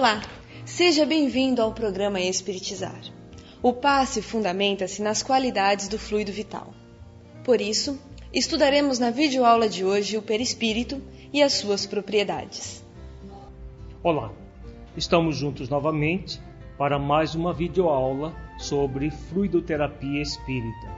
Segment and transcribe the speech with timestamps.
[0.00, 0.22] Olá,
[0.64, 2.98] seja bem-vindo ao programa Espiritizar.
[3.62, 6.72] O passe fundamenta-se nas qualidades do fluido vital.
[7.44, 8.00] Por isso,
[8.32, 12.82] estudaremos na videoaula de hoje o perispírito e as suas propriedades.
[14.02, 14.32] Olá,
[14.96, 16.40] estamos juntos novamente
[16.78, 20.88] para mais uma videoaula sobre fluidoterapia espírita.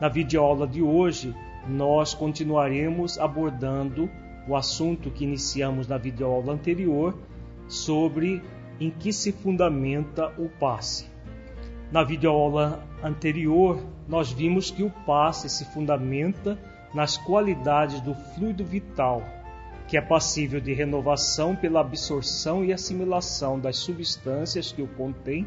[0.00, 1.32] Na videoaula de hoje,
[1.68, 4.10] nós continuaremos abordando
[4.48, 7.16] o assunto que iniciamos na videoaula anterior
[7.70, 8.42] sobre
[8.80, 11.06] em que se fundamenta o passe.
[11.92, 16.58] Na videoaula anterior, nós vimos que o passe se fundamenta
[16.92, 19.22] nas qualidades do fluido vital,
[19.86, 25.46] que é passível de renovação pela absorção e assimilação das substâncias que o contém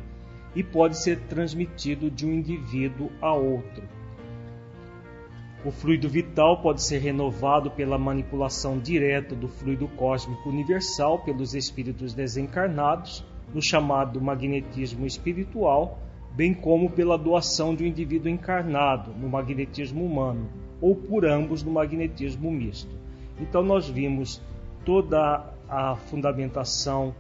[0.56, 3.84] e pode ser transmitido de um indivíduo a outro.
[5.66, 12.14] O fluido vital pode ser renovado pela manipulação direta do fluido cósmico universal pelos espíritos
[12.14, 16.00] desencarnados, no chamado magnetismo espiritual,
[16.32, 20.50] bem como pela doação de um indivíduo encarnado no magnetismo humano,
[20.82, 22.94] ou por ambos no magnetismo misto.
[23.40, 24.42] Então nós vimos
[24.84, 27.16] toda a fundamentação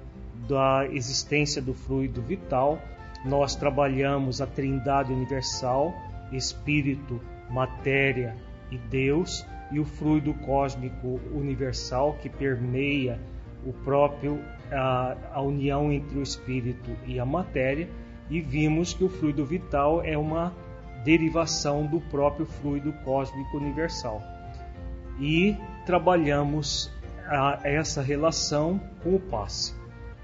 [0.49, 2.77] da existência do fluido vital,
[3.23, 5.93] nós trabalhamos a Trindade universal,
[6.33, 7.21] espírito,
[7.53, 8.35] matéria
[8.71, 13.19] e Deus, e o fluido cósmico universal que permeia
[13.65, 14.39] o próprio
[14.71, 17.87] a, a união entre o espírito e a matéria,
[18.29, 20.53] e vimos que o fluido vital é uma
[21.03, 24.21] derivação do próprio fluido cósmico universal.
[25.19, 26.91] E trabalhamos
[27.27, 29.75] a, essa relação com o passe.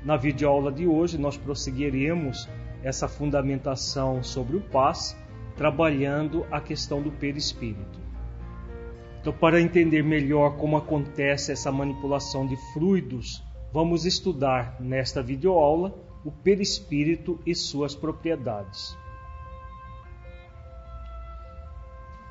[0.04, 2.48] Na videoaula de hoje, nós prosseguiremos
[2.84, 5.16] essa fundamentação sobre o passe,
[5.60, 8.00] trabalhando a questão do perispírito.
[9.20, 13.44] Então, para entender melhor como acontece essa manipulação de fluidos,
[13.74, 15.94] vamos estudar nesta videoaula
[16.24, 18.98] o perispírito e suas propriedades.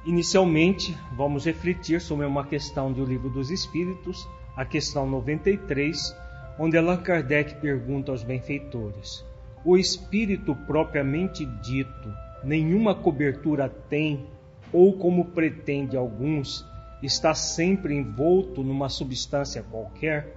[0.07, 6.17] Inicialmente, vamos refletir sobre uma questão do Livro dos Espíritos, a questão 93,
[6.59, 9.23] onde Allan Kardec pergunta aos benfeitores:
[9.67, 14.27] O espírito propriamente dito nenhuma cobertura tem,
[14.73, 16.67] ou como pretende alguns,
[17.03, 20.35] está sempre envolto numa substância qualquer?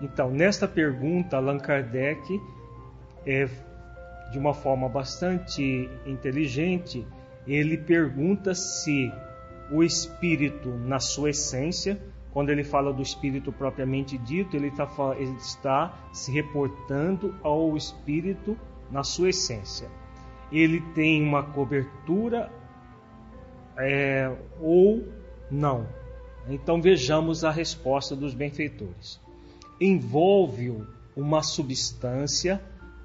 [0.00, 2.40] Então, nesta pergunta, Allan Kardec,
[3.26, 3.48] é,
[4.30, 7.04] de uma forma bastante inteligente,
[7.46, 9.12] ele pergunta se
[9.70, 12.00] o espírito, na sua essência,
[12.32, 14.88] quando ele fala do espírito propriamente dito, ele, tá,
[15.18, 18.56] ele está se reportando ao espírito
[18.90, 19.88] na sua essência.
[20.50, 22.50] Ele tem uma cobertura
[23.76, 25.06] é, ou
[25.50, 25.86] não.
[26.48, 29.20] Então vejamos a resposta dos benfeitores.
[29.80, 30.86] Envolve-o
[31.16, 32.60] uma substância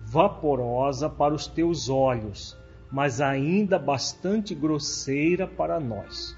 [0.05, 2.57] vaporosa para os teus olhos,
[2.91, 6.37] mas ainda bastante grosseira para nós.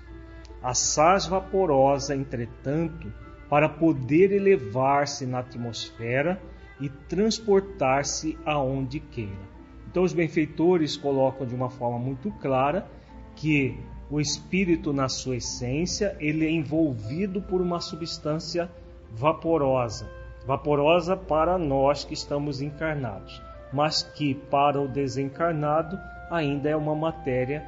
[0.63, 3.11] Assaz vaporosa, entretanto,
[3.49, 6.41] para poder elevar-se na atmosfera
[6.79, 9.54] e transportar-se aonde queira.
[9.95, 12.85] Então, os benfeitores colocam de uma forma muito clara
[13.33, 13.79] que
[14.11, 18.69] o espírito, na sua essência, ele é envolvido por uma substância
[19.09, 20.05] vaporosa,
[20.45, 23.41] vaporosa para nós que estamos encarnados,
[23.71, 25.97] mas que para o desencarnado
[26.29, 27.65] ainda é uma matéria,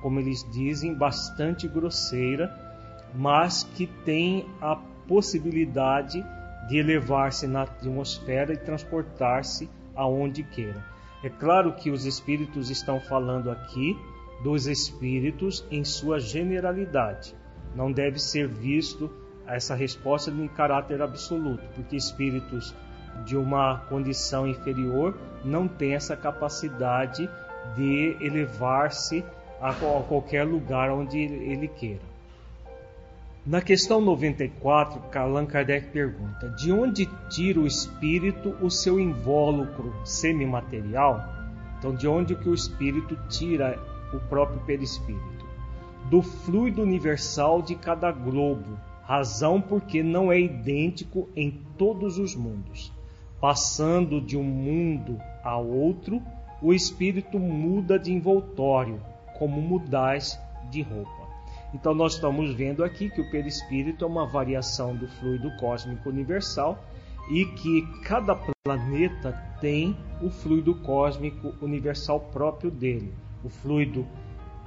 [0.00, 2.56] como eles dizem, bastante grosseira,
[3.12, 4.76] mas que tem a
[5.08, 6.24] possibilidade
[6.68, 10.93] de elevar-se na atmosfera e transportar-se aonde queira.
[11.24, 13.98] É claro que os espíritos estão falando aqui
[14.42, 17.34] dos espíritos em sua generalidade.
[17.74, 19.10] Não deve ser visto
[19.46, 22.74] essa resposta em caráter absoluto, porque espíritos
[23.24, 27.26] de uma condição inferior não têm essa capacidade
[27.74, 29.24] de elevar-se
[29.62, 32.13] a qualquer lugar onde ele queira.
[33.46, 41.22] Na questão 94, Allan Kardec pergunta: De onde tira o espírito o seu invólucro semimaterial?
[41.78, 43.78] Então, de onde que o espírito tira
[44.14, 45.44] o próprio perispírito,
[46.08, 52.90] do fluido universal de cada globo, razão porque não é idêntico em todos os mundos.
[53.42, 56.22] Passando de um mundo a outro,
[56.62, 59.02] o espírito muda de envoltório,
[59.38, 61.23] como mudais de roupa.
[61.74, 66.82] Então nós estamos vendo aqui que o perispírito é uma variação do fluido cósmico universal
[67.30, 68.34] e que cada
[68.64, 73.12] planeta tem o fluido cósmico universal próprio dele
[73.44, 74.06] o fluido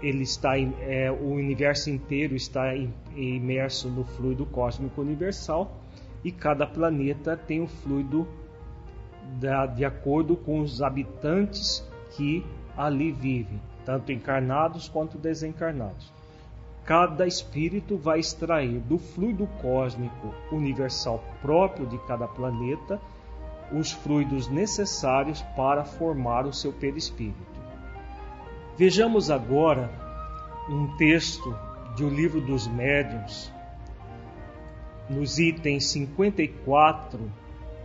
[0.02, 2.76] ele está é, o universo inteiro está
[3.16, 5.76] imerso no fluido cósmico universal
[6.24, 8.28] e cada planeta tem o fluido
[9.76, 12.46] de acordo com os habitantes que
[12.78, 16.14] ali vivem, tanto encarnados quanto desencarnados.
[16.88, 22.98] Cada espírito vai extrair do fluido cósmico universal próprio de cada planeta
[23.74, 27.60] os fluidos necessários para formar o seu perispírito.
[28.78, 29.92] Vejamos agora
[30.70, 31.54] um texto
[31.98, 33.52] do Livro dos Médiuns,
[35.10, 37.20] nos itens 54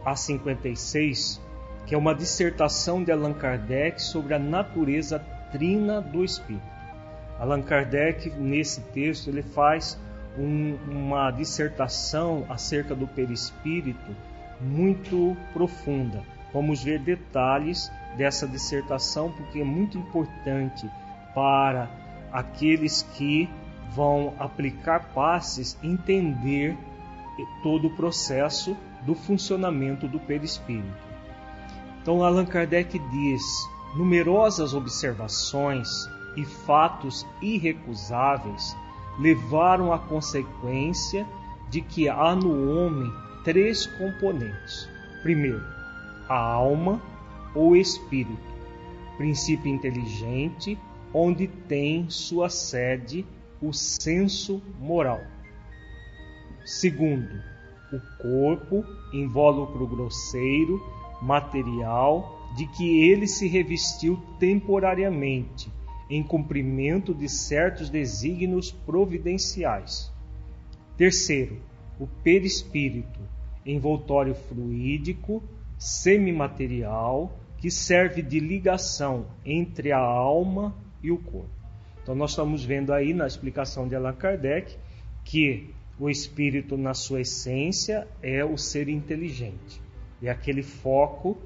[0.05, 1.41] a 56,
[1.87, 5.19] que é uma dissertação de Allan Kardec sobre a natureza
[5.51, 6.72] trina do espírito.
[7.43, 9.99] Allan Kardec, nesse texto, ele faz
[10.39, 14.15] um, uma dissertação acerca do perispírito
[14.61, 16.23] muito profunda.
[16.55, 20.89] Vamos ver detalhes dessa dissertação porque é muito importante
[21.35, 21.91] para
[22.33, 23.51] aqueles que
[23.91, 26.79] vão aplicar passes entender
[27.61, 30.95] todo o processo do funcionamento do perispírito.
[32.01, 33.43] Então Allan Kardec diz:
[33.97, 35.89] numerosas observações
[36.37, 38.77] e fatos irrecusáveis
[39.19, 41.27] levaram à consequência
[41.69, 43.13] de que há no homem
[43.45, 44.89] três componentes.
[45.23, 45.63] Primeiro,
[46.29, 47.01] a alma
[47.55, 48.53] ou espírito,
[49.17, 50.79] princípio inteligente,
[51.13, 53.27] onde tem sua sede
[53.61, 55.21] o senso moral.
[56.65, 57.43] Segundo,
[57.93, 60.81] o corpo, invólucro grosseiro,
[61.21, 65.71] material, de que ele se revestiu temporariamente,
[66.15, 70.13] em cumprimento de certos desígnios providenciais.
[70.95, 71.57] Terceiro,
[71.99, 73.19] o perispírito,
[73.65, 75.43] envoltório fluídico,
[75.79, 81.49] semimaterial, que serve de ligação entre a alma e o corpo.
[82.03, 84.77] Então, nós estamos vendo aí na explicação de Allan Kardec
[85.25, 89.81] que o espírito, na sua essência, é o ser inteligente.
[90.23, 91.39] É aquele foco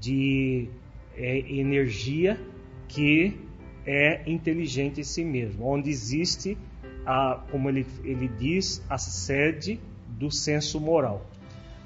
[0.00, 0.66] de
[1.14, 2.40] é, energia
[2.88, 3.45] que
[3.86, 6.58] é inteligente em si mesmo, onde existe,
[7.06, 11.24] a, como ele, ele diz, a sede do senso moral.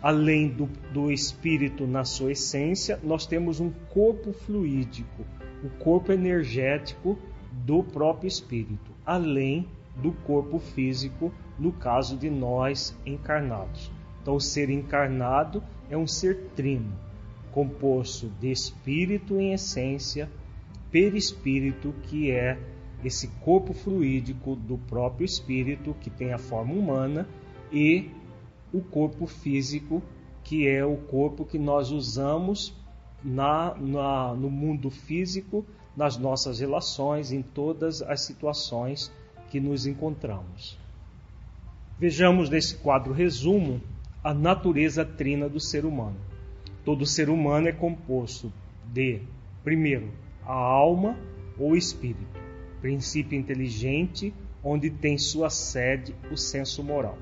[0.03, 5.27] Além do, do espírito na sua essência, nós temos um corpo fluídico,
[5.63, 7.19] o corpo energético
[7.53, 13.91] do próprio espírito, além do corpo físico, no caso de nós encarnados.
[14.23, 16.93] Então, o ser encarnado é um ser trino,
[17.53, 20.31] composto de espírito em essência,
[20.91, 22.59] perispírito, que é
[23.05, 27.27] esse corpo fluídico do próprio espírito, que tem a forma humana,
[27.73, 28.11] e
[28.73, 30.03] o corpo físico,
[30.45, 32.75] que é o corpo que nós usamos
[33.23, 35.65] na, na, no mundo físico,
[35.97, 39.13] nas nossas relações, em todas as situações
[39.51, 40.79] que nos encontramos.
[41.99, 43.81] Vejamos nesse quadro resumo
[44.23, 46.17] a natureza trina do ser humano.
[46.85, 48.53] Todo ser humano é composto
[48.93, 49.21] de,
[49.63, 50.11] primeiro,
[50.51, 51.17] a alma
[51.57, 52.41] ou espírito,
[52.81, 57.17] princípio inteligente onde tem sua sede o senso moral.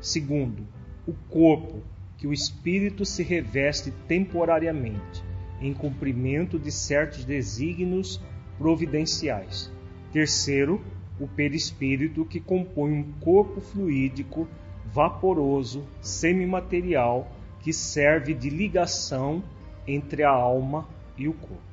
[0.00, 0.64] Segundo,
[1.04, 1.82] o corpo,
[2.16, 5.20] que o espírito se reveste temporariamente,
[5.60, 8.22] em cumprimento de certos desígnios
[8.56, 9.72] providenciais.
[10.12, 10.80] Terceiro,
[11.18, 14.46] o perispírito, que compõe um corpo fluídico,
[14.86, 19.42] vaporoso, semimaterial, que serve de ligação
[19.88, 21.69] entre a alma e o corpo.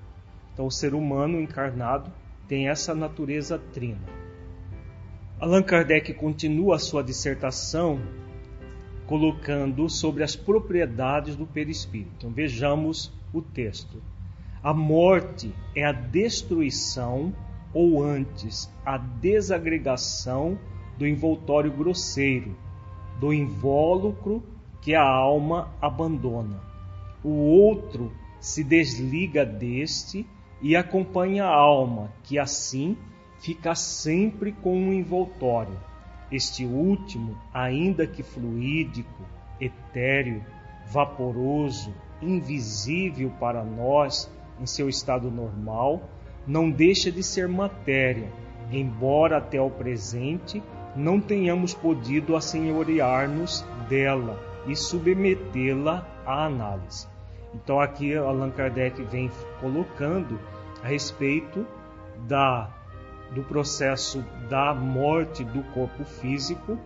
[0.58, 2.12] Então, o ser humano encarnado
[2.48, 4.02] tem essa natureza trina.
[5.40, 8.02] Allan Kardec continua a sua dissertação
[9.06, 12.12] colocando sobre as propriedades do perispírito.
[12.18, 14.02] Então, vejamos o texto.
[14.64, 17.32] A morte é a destruição
[17.72, 20.58] ou antes a desagregação
[20.98, 22.58] do envoltório grosseiro,
[23.20, 24.42] do invólucro
[24.82, 26.60] que a alma abandona.
[27.24, 30.26] O outro se desliga deste
[30.62, 32.98] e acompanha a alma, que assim
[33.40, 35.78] fica sempre com um envoltório.
[36.32, 39.24] Este último, ainda que fluídico,
[39.62, 40.44] etéreo,
[40.88, 46.10] vaporoso, invisível para nós em seu estado normal,
[46.46, 48.32] não deixa de ser matéria,
[48.72, 50.62] embora até o presente
[50.96, 57.08] não tenhamos podido assenhorear-nos dela e submetê-la à análise.
[57.54, 60.40] Então aqui Allan Kardec vem colocando
[60.84, 61.66] a respeito
[62.28, 62.70] da
[63.34, 66.80] do processo da morte do corpo físico,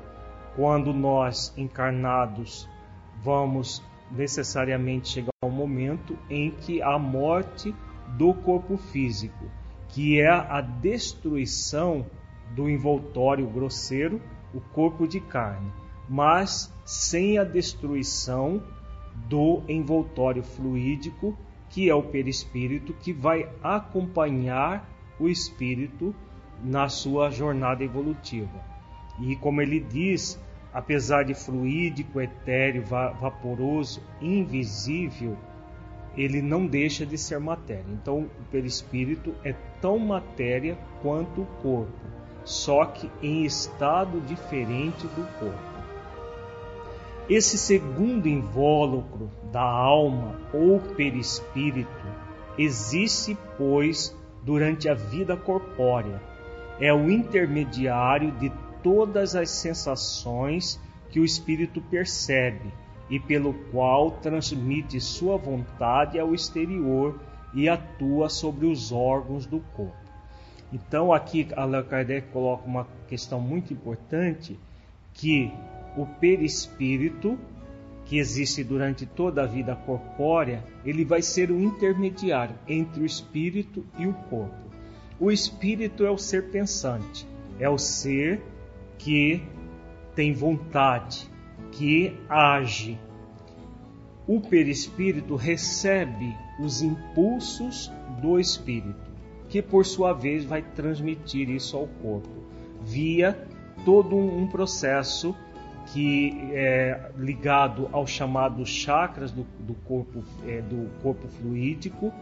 [0.55, 2.67] quando nós encarnados
[3.23, 7.73] vamos necessariamente chegar ao momento em que a morte
[8.17, 9.45] do corpo físico,
[9.87, 12.05] que é a destruição
[12.55, 14.21] do envoltório grosseiro,
[14.53, 15.71] o corpo de carne,
[16.09, 18.61] mas sem a destruição
[19.27, 21.37] do envoltório fluídico,
[21.69, 26.13] que é o perispírito, que vai acompanhar o espírito
[26.63, 28.61] na sua jornada evolutiva.
[29.19, 30.39] E como ele diz,
[30.73, 35.37] apesar de fluídico, etéreo, vaporoso, invisível,
[36.15, 37.85] ele não deixa de ser matéria.
[37.89, 41.91] Então, o perispírito é tão matéria quanto o corpo,
[42.43, 45.70] só que em estado diferente do corpo.
[47.31, 52.05] Esse segundo invólucro da alma ou perispírito
[52.57, 56.21] existe, pois, durante a vida corpórea.
[56.77, 58.51] É o intermediário de
[58.83, 60.77] todas as sensações
[61.09, 62.69] que o espírito percebe
[63.09, 67.17] e pelo qual transmite sua vontade ao exterior
[67.53, 69.95] e atua sobre os órgãos do corpo.
[70.73, 74.59] Então aqui Allan Kardec coloca uma questão muito importante
[75.13, 75.49] que
[75.95, 77.37] o perispírito
[78.05, 83.85] que existe durante toda a vida corpórea, ele vai ser o intermediário entre o espírito
[83.97, 84.69] e o corpo.
[85.19, 87.27] O espírito é o ser pensante,
[87.59, 88.41] é o ser
[88.97, 89.41] que
[90.15, 91.29] tem vontade,
[91.71, 92.99] que age.
[94.27, 99.11] O perispírito recebe os impulsos do espírito,
[99.47, 102.29] que por sua vez vai transmitir isso ao corpo,
[102.81, 103.47] via
[103.85, 105.35] todo um processo
[105.91, 112.13] que é ligado aos chamados chakras do, do corpo, é, do corpo fluídico,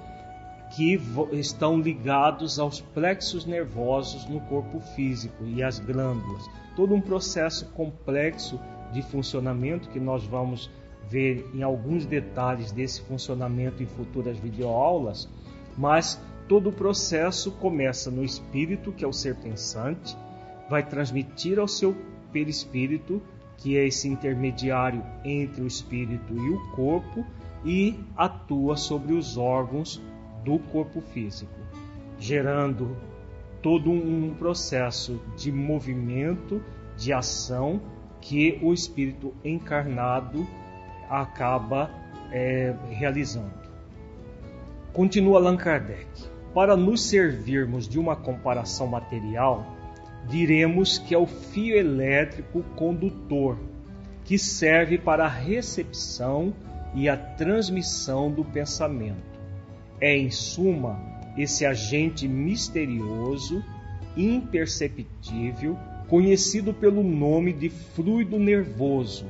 [0.75, 0.99] que
[1.33, 6.49] estão ligados aos plexos nervosos no corpo físico e às glândulas.
[6.75, 8.59] Todo um processo complexo
[8.91, 10.69] de funcionamento que nós vamos
[11.09, 15.27] ver em alguns detalhes desse funcionamento em futuras videoaulas,
[15.77, 20.15] mas todo o processo começa no espírito, que é o ser pensante,
[20.69, 21.95] vai transmitir ao seu
[22.31, 23.21] perispírito,
[23.59, 27.25] que é esse intermediário entre o espírito e o corpo,
[27.63, 30.01] e atua sobre os órgãos
[30.45, 31.59] do corpo físico,
[32.17, 32.95] gerando
[33.61, 36.61] todo um processo de movimento,
[36.97, 37.81] de ação
[38.21, 40.47] que o espírito encarnado
[41.09, 41.89] acaba
[42.31, 43.59] é, realizando.
[44.93, 46.07] Continua Allan Kardec.
[46.53, 49.65] Para nos servirmos de uma comparação material,
[50.27, 53.57] diremos que é o fio elétrico condutor
[54.23, 56.53] que serve para a recepção
[56.93, 59.39] e a transmissão do pensamento.
[59.99, 60.99] É, em suma,
[61.38, 63.63] esse agente misterioso,
[64.15, 69.25] imperceptível, conhecido pelo nome de fluido nervoso,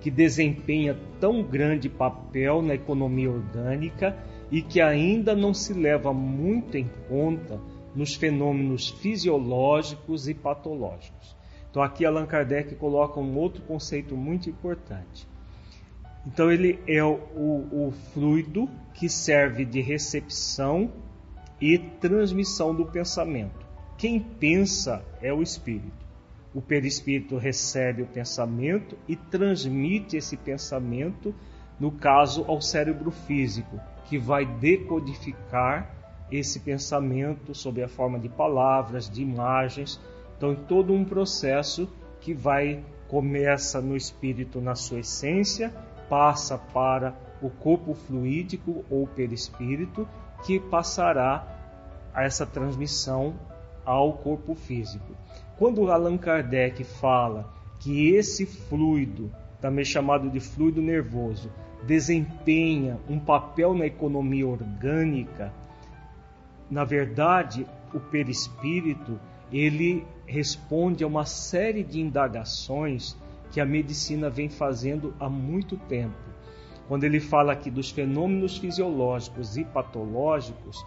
[0.00, 4.16] que desempenha tão grande papel na economia orgânica
[4.50, 7.60] e que ainda não se leva muito em conta
[7.94, 11.36] nos fenômenos fisiológicos e patológicos.
[11.70, 15.28] Então, aqui Allan Kardec coloca um outro conceito muito importante.
[16.26, 20.92] Então ele é o, o, o fluido que serve de recepção
[21.60, 23.66] e transmissão do pensamento.
[23.96, 26.10] Quem pensa é o espírito.
[26.54, 31.34] O perispírito recebe o pensamento e transmite esse pensamento,
[31.78, 35.94] no caso, ao cérebro físico, que vai decodificar
[36.30, 40.00] esse pensamento sob a forma de palavras, de imagens.
[40.36, 41.88] Então, todo um processo
[42.20, 45.72] que vai começa no espírito na sua essência
[46.08, 50.06] passa para o corpo fluídico ou perispírito,
[50.44, 51.46] que passará
[52.14, 53.34] a essa transmissão
[53.84, 55.14] ao corpo físico.
[55.56, 61.50] Quando Allan Kardec fala que esse fluido, também chamado de fluido nervoso,
[61.86, 65.52] desempenha um papel na economia orgânica,
[66.70, 69.18] na verdade, o perispírito
[69.52, 73.16] ele responde a uma série de indagações
[73.50, 76.14] que a medicina vem fazendo há muito tempo.
[76.86, 80.84] Quando ele fala aqui dos fenômenos fisiológicos e patológicos,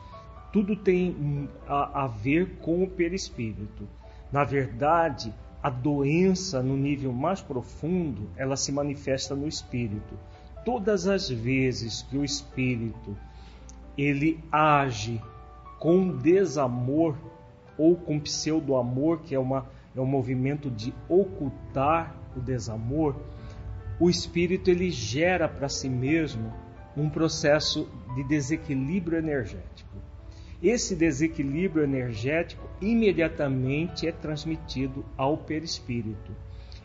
[0.51, 3.87] tudo tem a, a ver com o perispírito.
[4.31, 10.17] Na verdade, a doença no nível mais profundo, ela se manifesta no espírito.
[10.63, 13.17] Todas as vezes que o espírito
[13.97, 15.21] ele age
[15.83, 17.17] com desamor
[17.77, 23.17] ou com pseudo-amor, que é, uma, é um movimento de ocultar o desamor,
[23.99, 26.53] o espírito ele gera para si mesmo
[26.95, 29.97] um processo de desequilíbrio energético.
[30.61, 36.31] Esse desequilíbrio energético imediatamente é transmitido ao perispírito.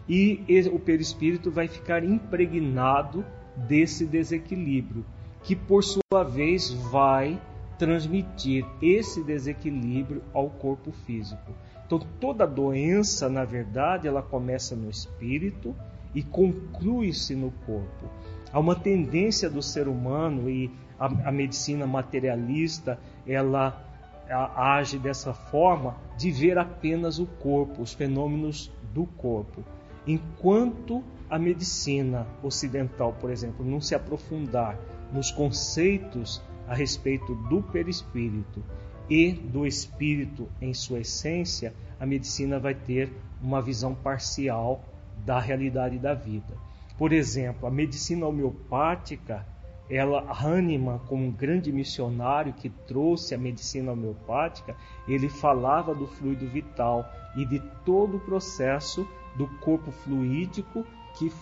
[0.08, 3.24] E o perispírito vai ficar impregnado
[3.56, 5.06] desse desequilíbrio,
[5.44, 7.40] que por sua vez vai
[7.78, 11.52] transmitir esse desequilíbrio ao corpo físico.
[11.86, 15.74] Então, toda doença, na verdade, ela começa no espírito
[16.14, 18.10] e conclui-se no corpo.
[18.52, 23.84] Há uma tendência do ser humano e a, a medicina materialista, ela
[24.28, 29.64] age dessa forma de ver apenas o corpo, os fenômenos do corpo.
[30.06, 34.78] Enquanto a medicina ocidental, por exemplo, não se aprofundar
[35.12, 38.62] nos conceitos a respeito do perispírito
[39.08, 43.10] e do espírito em sua essência, a medicina vai ter
[43.42, 44.84] uma visão parcial
[45.24, 46.54] da realidade da vida.
[46.98, 49.46] Por exemplo, a medicina homeopática,
[49.88, 56.46] ela Hahnemann, como um grande missionário que trouxe a medicina homeopática, ele falava do fluido
[56.46, 60.84] vital e de todo o processo do corpo fluídico
[61.16, 61.32] que,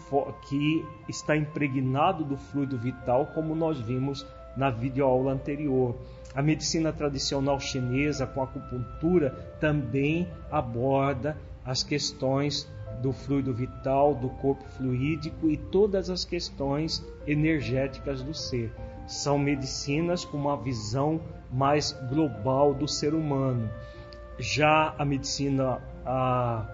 [0.49, 4.25] que está impregnado do fluido vital, como nós vimos
[4.57, 5.97] na videoaula anterior.
[6.35, 12.71] A medicina tradicional chinesa com acupuntura também aborda as questões
[13.03, 18.73] do fluido vital, do corpo fluídico e todas as questões energéticas do ser.
[19.07, 21.21] São medicinas com uma visão
[21.53, 23.69] mais global do ser humano.
[24.39, 26.65] Já a medicina a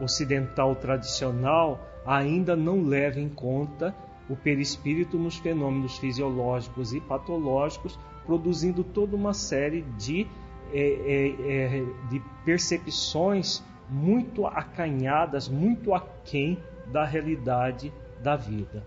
[0.00, 3.94] ocidental tradicional ainda não leva em conta
[4.28, 10.26] o perispírito nos fenômenos fisiológicos e patológicos, produzindo toda uma série de,
[10.72, 18.86] é, é, é, de percepções muito acanhadas, muito aquém da realidade da vida.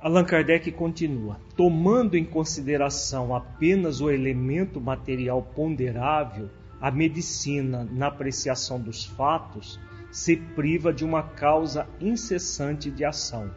[0.00, 6.48] Allan Kardec continua: tomando em consideração apenas o elemento material ponderável,
[6.80, 9.80] a medicina, na apreciação dos fatos,
[10.10, 13.50] se priva de uma causa incessante de ação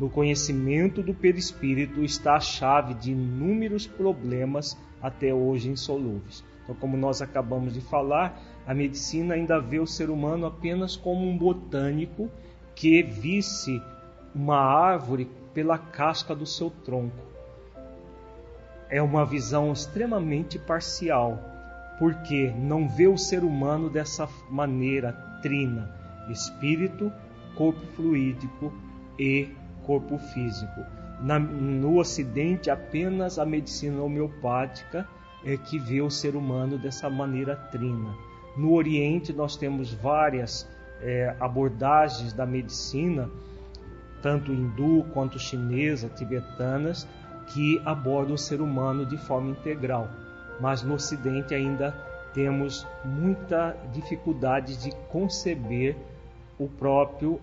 [0.00, 6.42] no conhecimento do perispírito está a chave de inúmeros problemas até hoje insolúveis.
[6.62, 11.28] Então, como nós acabamos de falar, a medicina ainda vê o ser humano apenas como
[11.28, 12.30] um botânico
[12.74, 13.82] que visse
[14.34, 17.28] uma árvore pela casca do seu tronco.
[18.88, 21.38] É uma visão extremamente parcial,
[21.98, 25.94] porque não vê o ser humano dessa maneira trina:
[26.30, 27.12] espírito,
[27.54, 28.72] corpo fluídico
[29.18, 30.80] e corpo físico.
[31.20, 35.06] Na, no Ocidente, apenas a medicina homeopática
[35.44, 38.14] é que vê o ser humano dessa maneira trina.
[38.56, 40.68] No Oriente, nós temos várias
[41.00, 43.30] é, abordagens da medicina,
[44.22, 47.06] tanto hindu quanto chinesa, tibetanas,
[47.48, 50.08] que abordam o ser humano de forma integral.
[50.60, 51.92] Mas no Ocidente ainda
[52.32, 55.96] temos muita dificuldade de conceber
[56.58, 57.40] o próprio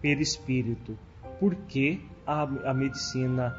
[0.00, 0.96] perispírito
[1.38, 3.54] porque a, a medicina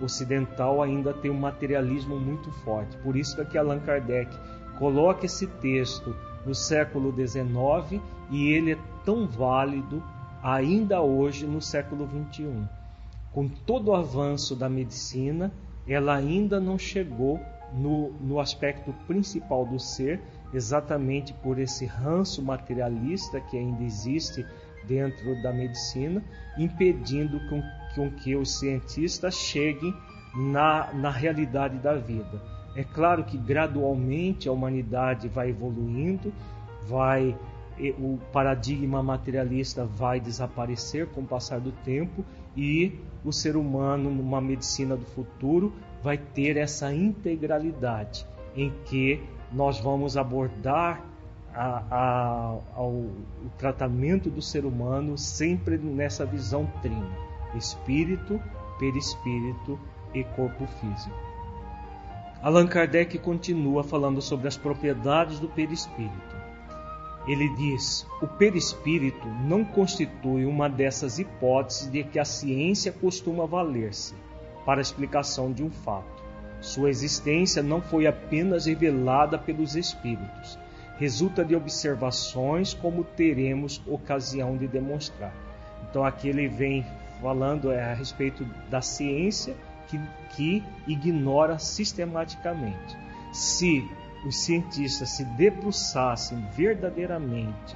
[0.00, 2.96] ocidental ainda tem um materialismo muito forte.
[2.98, 4.34] Por isso que aqui Allan Kardec
[4.78, 6.14] coloca esse texto
[6.44, 10.02] no século XIX e ele é tão válido
[10.42, 12.62] ainda hoje no século XXI.
[13.32, 15.52] Com todo o avanço da medicina,
[15.86, 17.38] ela ainda não chegou
[17.72, 20.20] no, no aspecto principal do ser,
[20.52, 24.44] exatamente por esse ranço materialista que ainda existe
[24.84, 26.22] dentro da medicina,
[26.58, 27.62] impedindo com,
[27.94, 29.94] com que os cientistas cheguem
[30.34, 32.40] na, na realidade da vida.
[32.76, 36.32] É claro que gradualmente a humanidade vai evoluindo,
[36.88, 37.36] vai
[37.98, 42.22] o paradigma materialista vai desaparecer com o passar do tempo
[42.54, 49.80] e o ser humano, numa medicina do futuro, vai ter essa integralidade em que nós
[49.80, 51.02] vamos abordar
[51.54, 53.06] a, a, ao
[53.58, 57.10] tratamento do ser humano sempre nessa visão trina:
[57.54, 58.40] espírito,
[58.78, 59.78] perispírito
[60.14, 61.30] e corpo físico.
[62.42, 66.40] Allan Kardec continua falando sobre as propriedades do perispírito.
[67.26, 74.14] Ele diz: o perispírito não constitui uma dessas hipóteses de que a ciência costuma valer-se
[74.64, 76.20] para a explicação de um fato.
[76.60, 80.58] Sua existência não foi apenas revelada pelos espíritos,
[81.00, 85.32] resulta de observações, como teremos ocasião de demonstrar.
[85.88, 86.84] Então aqui ele vem
[87.22, 89.56] falando é, a respeito da ciência
[89.88, 89.98] que,
[90.36, 92.98] que ignora sistematicamente.
[93.32, 93.82] Se
[94.26, 97.74] os cientistas se debruçassem verdadeiramente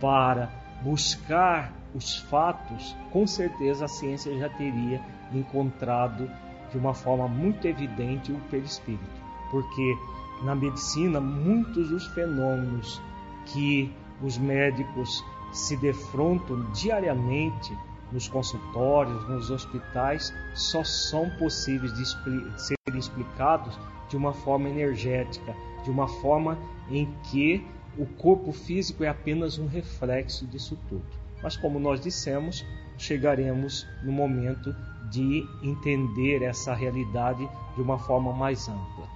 [0.00, 0.50] para
[0.82, 5.00] buscar os fatos, com certeza a ciência já teria
[5.32, 6.28] encontrado
[6.72, 9.96] de uma forma muito evidente o perispírito, porque
[10.42, 13.00] na medicina muitos dos fenômenos
[13.46, 13.92] que
[14.22, 17.76] os médicos se defrontam diariamente
[18.10, 25.90] nos consultórios, nos hospitais, só são possíveis de serem explicados de uma forma energética, de
[25.90, 26.58] uma forma
[26.90, 27.66] em que
[27.98, 31.04] o corpo físico é apenas um reflexo disso tudo.
[31.42, 32.64] Mas como nós dissemos,
[32.96, 34.74] chegaremos no momento
[35.10, 39.13] de entender essa realidade de uma forma mais ampla.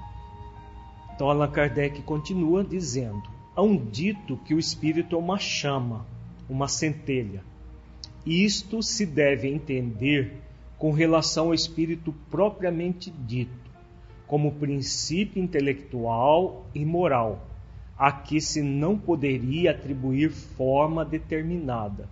[1.19, 3.25] Então Allan Kardec continua dizendo:
[3.57, 6.07] há um dito que o espírito é uma chama,
[6.49, 7.43] uma centelha.
[8.25, 10.41] Isto se deve entender
[10.79, 13.69] com relação ao espírito propriamente dito,
[14.29, 17.49] como princípio intelectual e moral,
[17.99, 22.09] a que se não poderia atribuir forma determinada.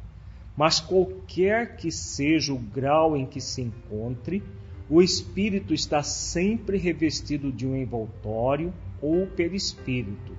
[0.57, 4.43] Mas qualquer que seja o grau em que se encontre,
[4.91, 10.37] o espírito está sempre revestido de um envoltório ou perispírito,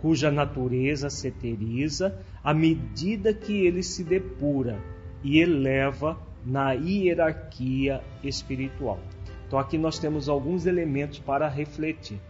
[0.00, 4.78] cuja natureza se eteriza à medida que ele se depura
[5.22, 9.00] e eleva na hierarquia espiritual.
[9.46, 12.20] Então aqui nós temos alguns elementos para refletir.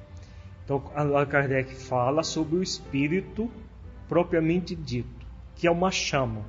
[0.64, 3.50] Então Allan Kardec fala sobre o espírito
[4.08, 6.44] propriamente dito, que é uma chama,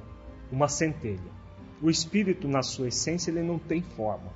[0.52, 1.38] uma centelha.
[1.82, 4.32] O espírito na sua essência ele não tem forma.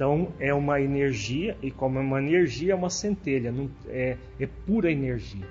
[0.00, 4.46] Então é uma energia e como é uma energia é uma centelha, não, é, é
[4.46, 5.46] pura energia.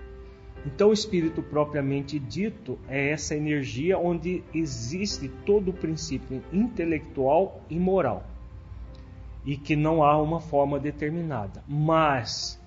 [0.66, 7.78] Então, o espírito propriamente dito é essa energia onde existe todo o princípio intelectual e
[7.78, 8.26] moral,
[9.46, 11.64] e que não há uma forma determinada.
[11.68, 12.60] Mas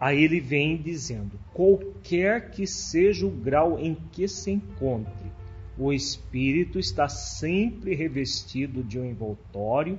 [0.00, 5.30] aí ele vem dizendo: qualquer que seja o grau em que se encontre,
[5.78, 9.96] o espírito está sempre revestido de um envoltório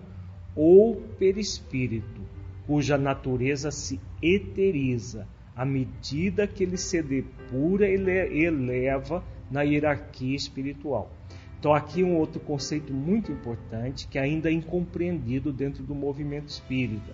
[0.56, 2.22] ou perispírito,
[2.66, 8.12] cuja natureza se eteriza à medida que ele se depura, ele
[8.44, 11.12] eleva na hierarquia espiritual.
[11.60, 17.14] Então, aqui um outro conceito muito importante que ainda é incompreendido dentro do movimento espírita.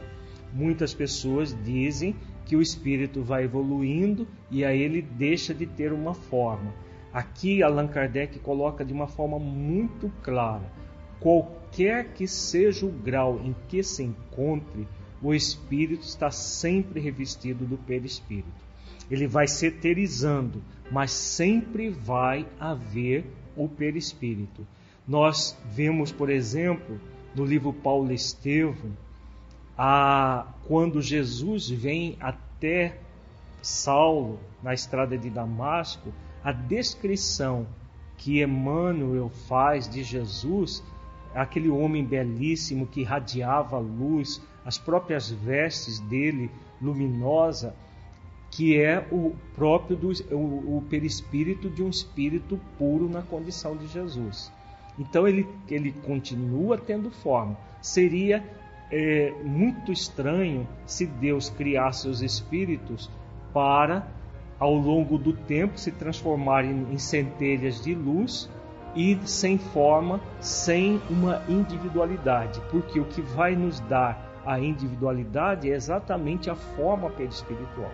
[0.54, 6.14] Muitas pessoas dizem que o espírito vai evoluindo e aí ele deixa de ter uma
[6.14, 6.74] forma.
[7.12, 10.72] Aqui Allan Kardec coloca de uma forma muito clara:
[11.20, 14.88] qualquer que seja o grau em que se encontre,
[15.22, 18.68] o espírito está sempre revestido do perispírito.
[19.10, 23.26] Ele vai se eterizando, mas sempre vai haver
[23.56, 24.68] o perispírito.
[25.08, 27.00] Nós vemos, por exemplo,
[27.34, 28.92] no livro Paulo Estevam,
[29.78, 33.00] a, quando Jesus vem até
[33.62, 36.12] Saulo na estrada de Damasco,
[36.44, 37.68] a descrição
[38.18, 40.84] que Emmanuel faz de Jesus,
[41.38, 46.50] aquele homem belíssimo que irradiava luz, as próprias vestes dele
[46.82, 47.76] luminosa,
[48.50, 53.88] que é o próprio do, o, o perispírito de um espírito puro na condição de
[53.88, 54.52] Jesus.
[54.98, 57.56] Então ele, ele continua tendo forma.
[57.82, 58.44] Seria
[58.92, 63.12] é, muito estranho se Deus criasse os espíritos
[63.54, 64.08] para,
[64.58, 68.50] ao longo do tempo, se transformarem em centelhas de luz
[68.98, 75.76] e sem forma, sem uma individualidade, porque o que vai nos dar a individualidade é
[75.76, 77.92] exatamente a forma perispiritual.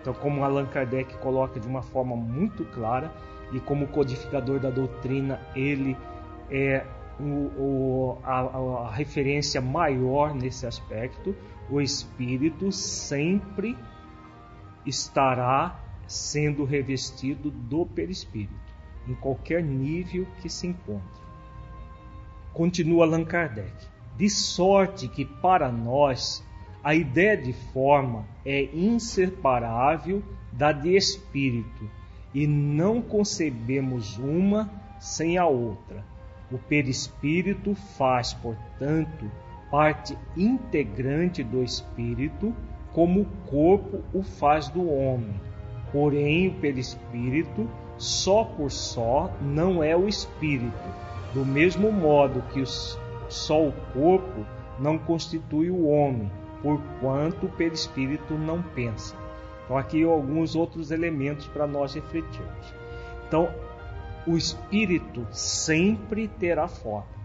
[0.00, 3.12] Então, como Allan Kardec coloca de uma forma muito clara,
[3.52, 5.96] e como codificador da doutrina, ele
[6.50, 6.84] é
[7.20, 11.36] o, o, a, a referência maior nesse aspecto,
[11.68, 13.76] o espírito sempre
[14.84, 18.69] estará sendo revestido do perispírito,
[19.10, 21.20] em qualquer nível que se encontre.
[22.52, 23.72] Continua Allan Kardec
[24.16, 26.44] de sorte que para nós
[26.84, 31.90] a ideia de forma é inseparável da de espírito
[32.34, 36.04] e não concebemos uma sem a outra.
[36.50, 39.30] O perispírito faz, portanto,
[39.70, 42.54] parte integrante do espírito,
[42.92, 45.40] como o corpo o faz do homem.
[45.92, 47.68] Porém, o perispírito,
[48.00, 50.72] só por só, não é o espírito,
[51.34, 52.64] do mesmo modo que
[53.28, 54.46] só o corpo
[54.78, 56.32] não constitui o homem,
[56.62, 59.14] porquanto o perispírito não pensa.
[59.64, 62.74] Então, aqui alguns outros elementos para nós refletirmos.
[63.28, 63.50] Então,
[64.26, 67.20] o espírito sempre terá forma.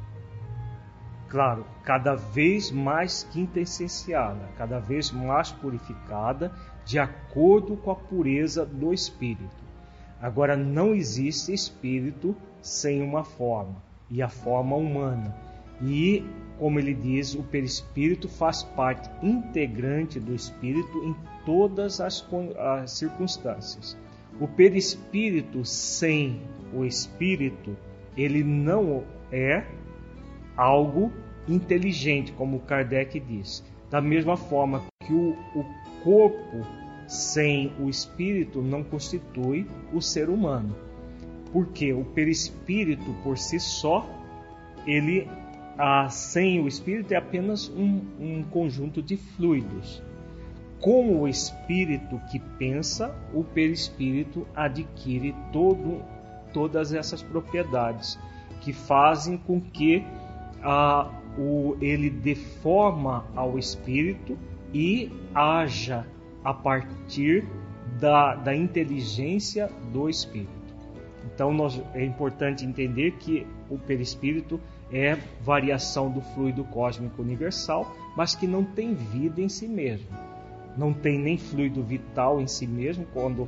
[1.30, 6.52] Claro, cada vez mais quintessenciada, cada vez mais purificada,
[6.84, 9.65] de acordo com a pureza do espírito.
[10.26, 13.76] Agora, não existe espírito sem uma forma,
[14.10, 15.36] e a forma humana
[15.80, 16.24] e,
[16.58, 23.96] como ele diz, o perispírito faz parte integrante do espírito em todas as, as circunstâncias.
[24.40, 26.42] O perispírito sem
[26.74, 27.78] o espírito,
[28.18, 29.64] ele não é
[30.58, 31.14] algo
[31.48, 33.64] inteligente, como Kardec diz.
[33.92, 35.66] Da mesma forma que o, o
[36.04, 40.76] corpo sem o espírito não constitui o ser humano.
[41.52, 44.08] Porque o perispírito por si só,
[44.86, 45.28] ele
[45.78, 50.02] a, sem o espírito é apenas um, um conjunto de fluidos.
[50.80, 56.02] Com o espírito que pensa, o perispírito adquire todo,
[56.54, 58.20] todas essas propriedades
[58.62, 60.04] que fazem com que
[60.62, 64.38] a, o, ele deforma ao espírito
[64.74, 66.06] e haja
[66.46, 67.44] a partir
[68.00, 70.50] da, da inteligência do espírito.
[71.26, 74.60] Então nós, é importante entender que o perispírito
[74.92, 80.08] é variação do fluido cósmico universal, mas que não tem vida em si mesmo.
[80.78, 83.06] Não tem nem fluido vital em si mesmo.
[83.14, 83.48] Quando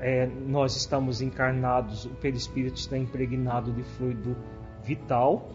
[0.00, 4.36] é, nós estamos encarnados, o perispírito está impregnado de fluido
[4.82, 5.48] vital.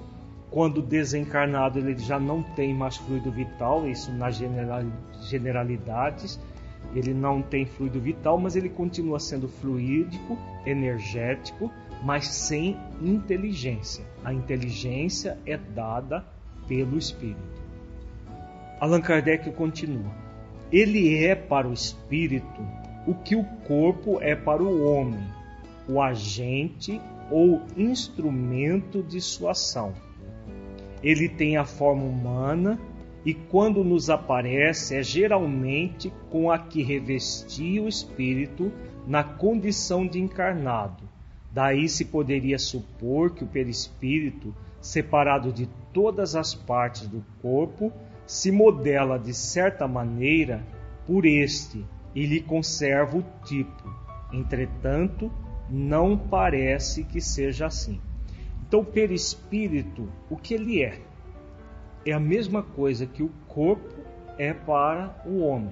[0.50, 4.40] Quando desencarnado, ele já não tem mais fluido vital, isso nas
[5.22, 6.40] generalidades.
[6.96, 11.72] Ele não tem fluido vital, mas ele continua sendo fluídico, energético,
[12.04, 14.06] mas sem inteligência.
[14.24, 16.26] A inteligência é dada
[16.68, 17.62] pelo espírito.
[18.80, 20.12] Allan Kardec continua:
[20.72, 22.62] Ele é para o espírito
[23.08, 25.20] o que o corpo é para o homem,
[25.88, 27.02] o agente
[27.32, 29.94] ou instrumento de sua ação.
[31.02, 32.80] Ele tem a forma humana
[33.26, 38.72] e quando nos aparece é geralmente com a que revestia o espírito
[39.08, 41.04] na condição de encarnado,
[41.54, 47.94] Daí se poderia supor que o perispírito, separado de todas as partes do corpo,
[48.26, 50.66] se modela de certa maneira
[51.06, 53.84] por este e lhe conserva o tipo.
[54.34, 55.32] Entretanto,
[55.70, 58.02] não parece que seja assim.
[58.68, 61.00] Então, perispírito, o que ele é?
[62.06, 63.96] É a mesma coisa que o corpo
[64.38, 65.72] é para o homem.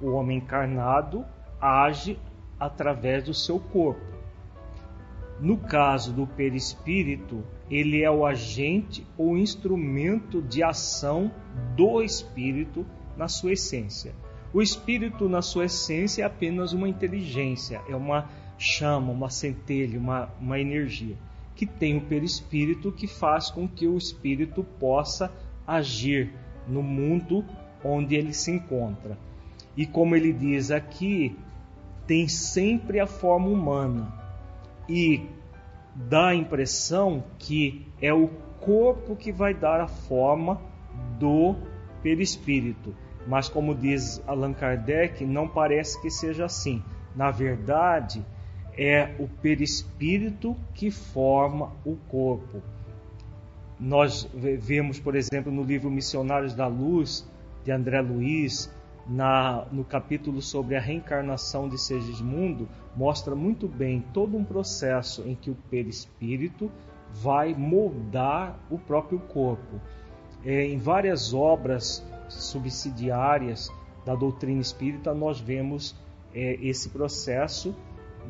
[0.00, 1.24] O homem encarnado
[1.60, 2.18] age
[2.58, 4.10] através do seu corpo.
[5.40, 11.30] No caso do perispírito, ele é o agente ou instrumento de ação
[11.74, 12.84] do espírito
[13.16, 14.14] na sua essência.
[14.52, 20.28] O espírito, na sua essência, é apenas uma inteligência, é uma chama, uma centelha, uma,
[20.38, 21.16] uma energia,
[21.54, 25.32] que tem o perispírito que faz com que o espírito possa
[25.66, 26.32] agir
[26.66, 27.44] no mundo
[27.84, 29.18] onde ele se encontra.
[29.76, 31.36] E como ele diz aqui,
[32.06, 34.12] tem sempre a forma humana,
[34.88, 35.28] e
[35.94, 38.28] dá a impressão que é o
[38.60, 40.60] corpo que vai dar a forma
[41.18, 41.54] do
[42.02, 42.94] perispírito.
[43.26, 46.82] Mas, como diz Allan Kardec, não parece que seja assim.
[47.14, 48.24] Na verdade,
[48.76, 52.62] é o perispírito que forma o corpo.
[53.80, 57.26] Nós vemos, por exemplo, no livro Missionários da Luz,
[57.64, 58.70] de André Luiz,
[59.06, 65.34] na, no capítulo sobre a reencarnação de Segismundo, mostra muito bem todo um processo em
[65.34, 66.70] que o perispírito
[67.10, 69.80] vai moldar o próprio corpo.
[70.44, 73.70] É, em várias obras subsidiárias
[74.04, 75.96] da doutrina espírita, nós vemos
[76.34, 77.74] é, esse processo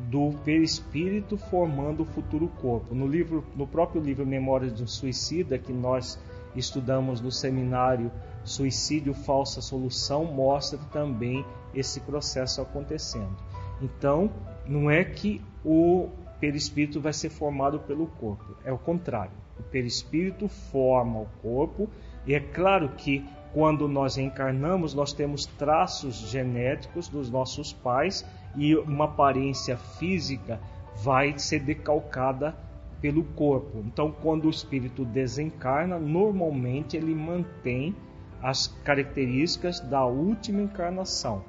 [0.09, 2.93] do perispírito formando o futuro corpo.
[2.95, 6.19] No, livro, no próprio livro Memórias de um Suicida, que nós
[6.55, 8.11] estudamos no seminário
[8.43, 13.35] Suicídio Falsa Solução mostra também esse processo acontecendo.
[13.81, 14.31] Então,
[14.67, 16.09] não é que o
[16.39, 19.31] perispírito vai ser formado pelo corpo, é o contrário.
[19.59, 21.87] O perispírito forma o corpo,
[22.25, 28.75] e é claro que quando nós encarnamos, nós temos traços genéticos dos nossos pais e
[28.75, 30.59] uma aparência física
[31.03, 32.55] vai ser decalcada
[33.01, 33.79] pelo corpo.
[33.79, 37.95] Então, quando o espírito desencarna, normalmente ele mantém
[38.41, 41.43] as características da última encarnação,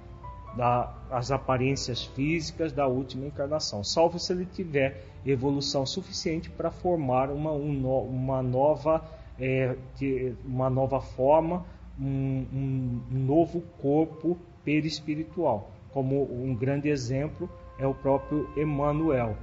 [0.57, 7.31] da, as aparências físicas da última encarnação, salvo se ele tiver evolução suficiente para formar
[7.31, 9.05] uma, um, uma, nova,
[9.39, 9.77] é,
[10.45, 11.65] uma nova forma,
[11.99, 15.71] um, um, novo corpo perispiritual.
[15.93, 19.37] Como um grande exemplo é o próprio Emmanuel,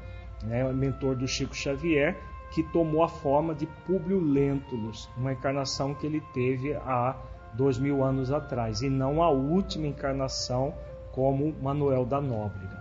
[0.44, 2.18] né, mentor do Chico Xavier,
[2.52, 7.16] que tomou a forma de Públio Lentulus, uma encarnação que ele teve há
[7.54, 10.74] dois mil anos atrás, e não a última encarnação
[11.12, 12.80] como Manuel da Nóbrega.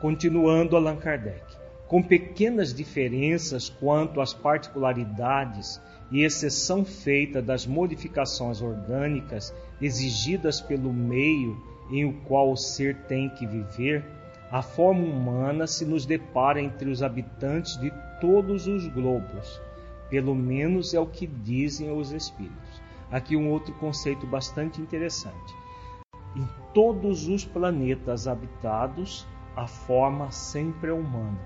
[0.00, 1.44] Continuando Allan Kardec,
[1.86, 5.80] com pequenas diferenças quanto às particularidades
[6.10, 13.28] e exceção feita das modificações orgânicas exigidas pelo meio em o qual o ser tem
[13.28, 14.04] que viver,
[14.50, 19.60] a forma humana se nos depara entre os habitantes de todos os globos,
[20.08, 22.82] pelo menos é o que dizem os espíritos.
[23.10, 25.54] Aqui um outro conceito bastante interessante.
[26.36, 31.38] Em todos os planetas habitados, a forma sempre é humana.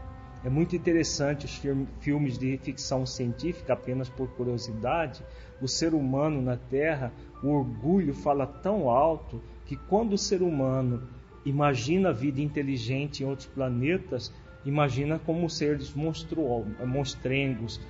[0.44, 1.62] É muito interessante os
[2.00, 5.24] filmes de ficção científica, apenas por curiosidade.
[5.60, 9.40] O ser humano na Terra, o orgulho fala tão alto
[9.72, 11.04] que quando o ser humano
[11.46, 14.30] imagina a vida inteligente em outros planetas,
[14.66, 17.80] imagina como seres monstruosos, monstrengos.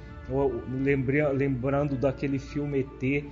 [1.35, 3.25] Lembrando daquele filme ET,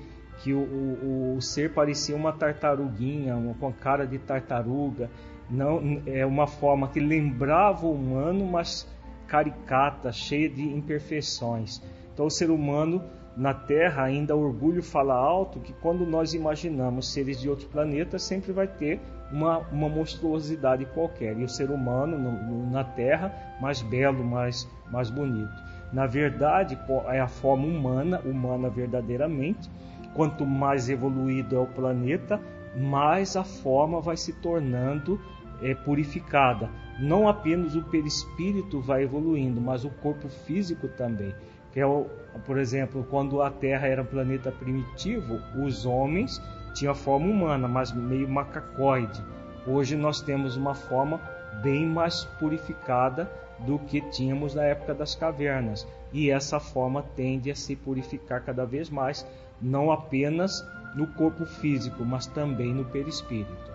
[0.43, 5.09] que o, o, o ser parecia uma tartaruguinha, uma, com a cara de tartaruga.
[5.49, 8.85] Não, é uma forma que lembrava o humano, mas
[9.29, 11.81] caricata, cheia de imperfeições.
[12.13, 13.01] Então o ser humano
[13.37, 18.23] na Terra ainda o orgulho fala alto que quando nós imaginamos seres de outros planetas
[18.23, 23.33] sempre vai ter uma, uma monstruosidade qualquer e o ser humano no, no, na Terra
[23.61, 25.71] mais belo, mais, mais bonito.
[25.93, 29.71] Na verdade é a forma humana, humana verdadeiramente.
[30.15, 32.41] Quanto mais evoluído é o planeta,
[32.77, 35.21] mais a forma vai se tornando
[35.63, 36.69] é, purificada.
[36.99, 41.35] Não apenas o perispírito vai evoluindo, mas o corpo físico também.
[41.73, 42.07] Que é o,
[42.47, 46.43] por exemplo, quando a Terra era um planeta primitivo, os homens
[46.75, 49.23] tinham a forma humana, mas meio macacoide.
[49.67, 51.21] Hoje nós temos uma forma
[51.63, 53.31] bem mais purificada
[53.61, 55.87] do que tínhamos na época das cavernas.
[56.13, 59.27] E essa forma tende a se purificar cada vez mais,
[59.61, 63.70] não apenas no corpo físico, mas também no perispírito.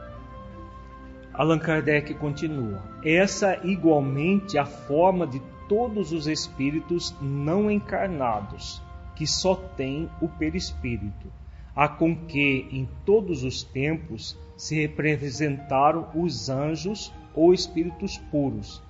[1.38, 8.82] Allan Kardec continua: essa igualmente a forma de todos os espíritos não encarnados,
[9.16, 11.32] que só têm o perispírito,
[11.76, 18.82] a com que em todos os tempos se representaram os anjos ou espíritos puros.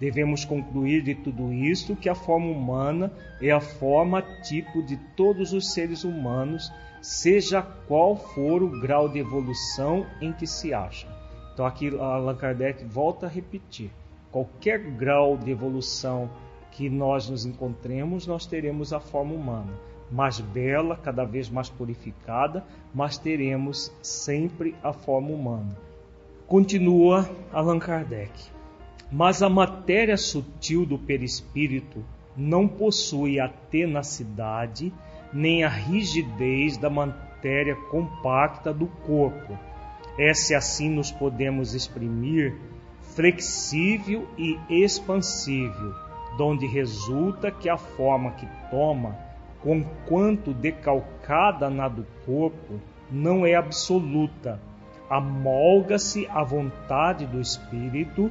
[0.00, 5.52] Devemos concluir de tudo isto que a forma humana é a forma tipo de todos
[5.52, 11.21] os seres humanos, seja qual for o grau de evolução em que se acham.
[11.52, 13.90] Então aqui Allan Kardec volta a repetir:
[14.30, 16.30] qualquer grau de evolução
[16.70, 19.72] que nós nos encontremos, nós teremos a forma humana,
[20.10, 25.76] mais bela, cada vez mais purificada, mas teremos sempre a forma humana.
[26.46, 28.32] Continua Allan Kardec.
[29.10, 32.02] Mas a matéria sutil do perispírito
[32.34, 34.90] não possui a tenacidade
[35.34, 39.58] nem a rigidez da matéria compacta do corpo
[40.18, 42.54] é se assim nos podemos exprimir,
[43.14, 45.94] flexível e expansível,
[46.36, 49.16] donde resulta que a forma que toma,
[49.60, 54.60] conquanto decalcada na do corpo, não é absoluta,
[55.08, 58.30] amolga-se à vontade do espírito,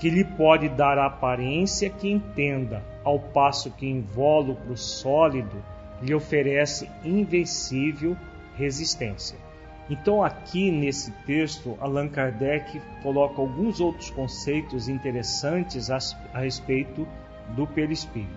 [0.00, 5.62] que lhe pode dar a aparência que entenda, ao passo que invólucro sólido
[6.02, 8.16] lhe oferece invencível
[8.56, 9.43] resistência.
[9.88, 15.98] Então, aqui nesse texto, Allan Kardec coloca alguns outros conceitos interessantes a,
[16.38, 17.06] respeito
[17.50, 18.32] do perispírito.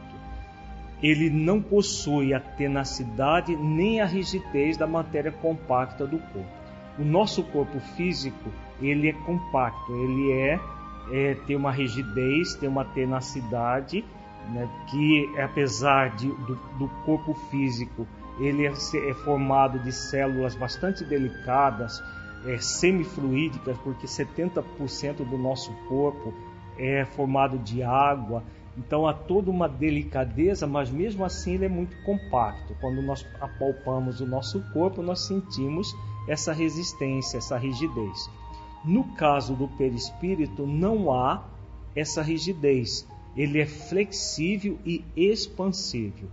[1.01, 6.57] Ele não possui a tenacidade nem a rigidez da matéria compacta do corpo.
[6.99, 10.59] O nosso corpo físico ele é compacto, ele é,
[11.11, 14.03] é tem uma rigidez, tem uma tenacidade,
[14.49, 18.07] né, que apesar de, do, do corpo físico
[18.39, 22.01] ele é, é formado de células bastante delicadas,
[22.45, 26.33] é, semifluídicas, porque 70% do nosso corpo
[26.77, 28.43] é formado de água.
[28.77, 32.75] Então há toda uma delicadeza, mas mesmo assim ele é muito compacto.
[32.79, 35.95] Quando nós apalpamos o nosso corpo, nós sentimos
[36.27, 38.29] essa resistência, essa rigidez.
[38.85, 41.43] No caso do perispírito, não há
[41.95, 43.07] essa rigidez.
[43.35, 46.29] Ele é flexível e expansível.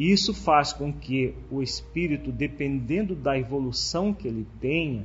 [0.00, 5.04] Isso faz com que o espírito, dependendo da evolução que ele tenha,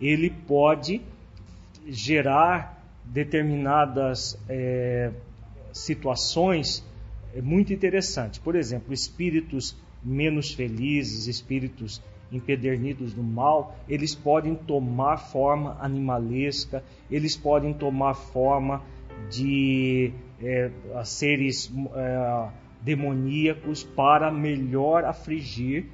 [0.00, 1.02] ele pode
[1.88, 5.10] gerar determinadas é,
[5.72, 6.84] situações
[7.34, 8.38] é, muito interessantes.
[8.38, 17.36] Por exemplo, espíritos menos felizes, espíritos empedernidos no mal, eles podem tomar forma animalesca, eles
[17.36, 18.80] podem tomar forma
[19.28, 20.70] de é,
[21.04, 25.86] seres é, demoníacos para melhor afligir,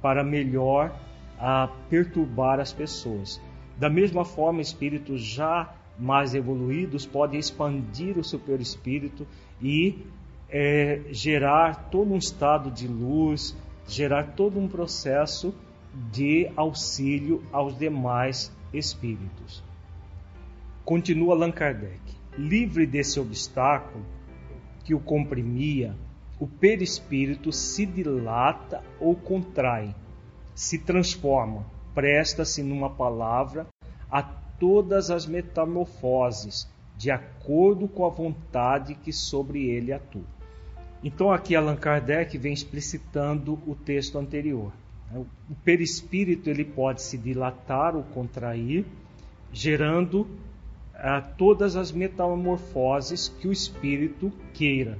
[0.00, 0.96] para melhor
[1.36, 3.42] a perturbar as pessoas.
[3.76, 9.26] Da mesma forma, espíritos já mais evoluídos podem expandir o seu perispírito
[9.60, 10.06] e
[10.48, 13.56] é, gerar todo um estado de luz,
[13.88, 15.52] gerar todo um processo
[16.12, 19.64] de auxílio aos demais espíritos.
[20.84, 22.00] Continua Allan Kardec.
[22.38, 24.13] Livre desse obstáculo
[24.84, 25.96] que o comprimia,
[26.38, 29.94] o perispírito se dilata ou contrai,
[30.54, 31.64] se transforma,
[31.94, 33.66] presta-se numa palavra
[34.10, 40.22] a todas as metamorfoses de acordo com a vontade que sobre ele atua.
[41.02, 44.72] Então aqui Allan Kardec vem explicitando o texto anterior.
[45.14, 48.84] O perispírito ele pode se dilatar ou contrair,
[49.52, 50.26] gerando
[50.94, 54.98] ah, todas as metamorfoses que o espírito queira.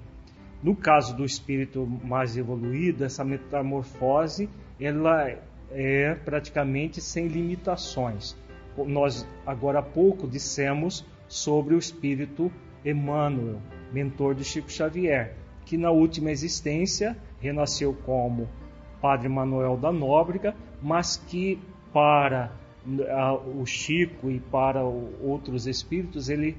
[0.63, 4.49] No caso do espírito mais evoluído, essa metamorfose
[4.81, 5.31] ela
[5.71, 8.37] é praticamente sem limitações.
[8.77, 12.51] Nós agora há pouco dissemos sobre o espírito
[12.85, 13.61] Emmanuel,
[13.93, 15.35] mentor de Chico Xavier,
[15.65, 18.49] que na última existência renasceu como
[19.01, 21.59] Padre Manuel da Nóbrega, mas que
[21.93, 22.53] para
[23.57, 26.57] o Chico e para outros espíritos ele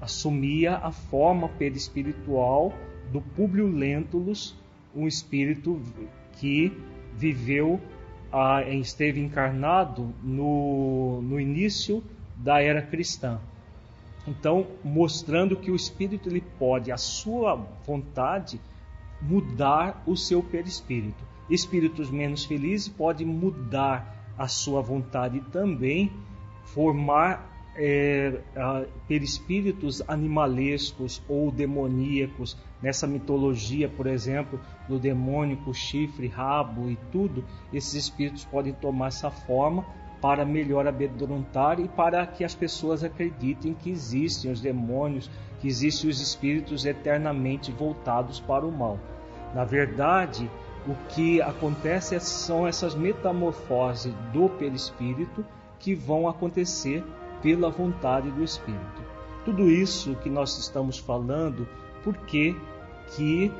[0.00, 2.74] assumia a forma perispiritual
[3.12, 4.56] do Publio Lentulus,
[4.94, 5.80] um espírito
[6.38, 6.72] que
[7.16, 7.80] viveu,
[8.68, 12.02] esteve encarnado no, no início
[12.36, 13.40] da era cristã.
[14.26, 17.54] Então, mostrando que o espírito ele pode, a sua
[17.86, 18.60] vontade,
[19.22, 26.12] mudar o seu perispírito espíritos menos felizes podem mudar a sua vontade também,
[26.64, 28.40] formar é,
[29.08, 32.56] perispíritos animalescos ou demoníacos.
[32.82, 39.08] Nessa mitologia, por exemplo, do demônio com chifre, rabo e tudo, esses espíritos podem tomar
[39.08, 39.84] essa forma
[40.20, 45.30] para melhor amedrontar e para que as pessoas acreditem que existem os demônios,
[45.60, 48.98] que existem os espíritos eternamente voltados para o mal.
[49.54, 50.50] Na verdade,
[50.86, 55.44] o que acontece são essas metamorfoses do perispírito
[55.78, 57.02] que vão acontecer
[57.42, 59.02] pela vontade do espírito.
[59.44, 61.68] Tudo isso que nós estamos falando,
[62.02, 62.54] porque
[63.14, 63.50] que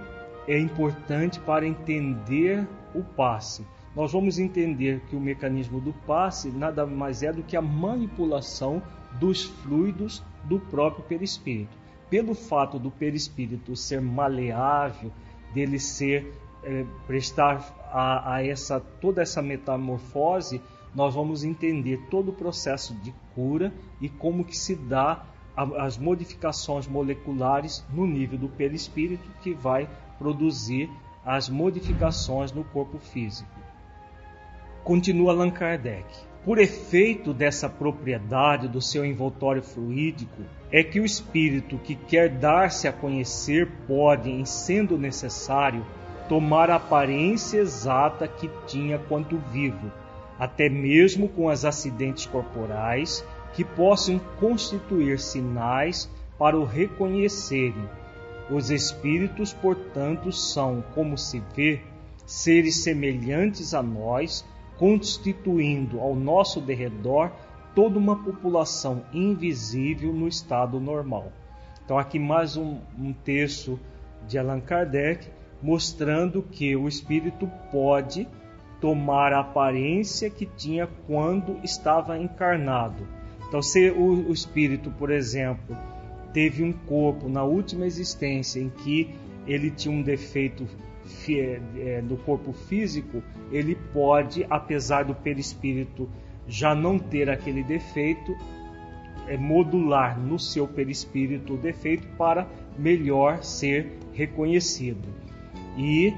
[0.47, 3.67] é importante para entender o passe.
[3.95, 8.83] Nós vamos entender que o mecanismo do passe nada mais é do que a manipulação
[9.21, 11.77] dos fluidos do próprio perispírito.
[12.11, 15.13] Pelo fato do perispírito ser maleável,
[15.53, 16.33] dele ser
[16.65, 17.63] é, prestar
[17.93, 20.61] a, a, essa toda essa metamorfose,
[20.95, 25.25] nós vamos entender todo o processo de cura e como que se dá
[25.57, 29.89] a, as modificações moleculares no nível do perispírito que vai
[30.19, 30.91] produzir
[31.25, 33.51] as modificações no corpo físico.
[34.83, 36.05] Continua Allan Kardec.
[36.45, 42.87] Por efeito dessa propriedade do seu envoltório fluídico, é que o espírito que quer dar-se
[42.87, 45.87] a conhecer pode, em sendo necessário,
[46.29, 49.91] tomar a aparência exata que tinha quanto vivo,
[50.39, 57.89] até mesmo com os acidentes corporais que possam constituir sinais para o reconhecerem.
[58.51, 61.81] Os espíritos, portanto, são, como se vê,
[62.27, 64.45] seres semelhantes a nós,
[64.77, 67.31] constituindo ao nosso derredor
[67.75, 71.33] toda uma população invisível no estado normal.
[71.85, 73.79] Então, aqui mais um, um texto
[74.27, 75.29] de Allan Kardec
[75.65, 78.29] mostrando que o espírito pode
[78.83, 83.09] tomar a aparência que tinha quando estava encarnado.
[83.49, 85.75] Então, se o, o espírito, por exemplo,
[86.35, 89.15] teve um corpo na última existência em que
[89.47, 90.67] ele tinha um defeito
[91.79, 96.07] é, no corpo físico, ele pode, apesar do perispírito
[96.47, 98.37] já não ter aquele defeito,
[99.27, 102.47] é, modular no seu perispírito o defeito para
[102.79, 105.24] melhor ser reconhecido.
[105.77, 106.15] E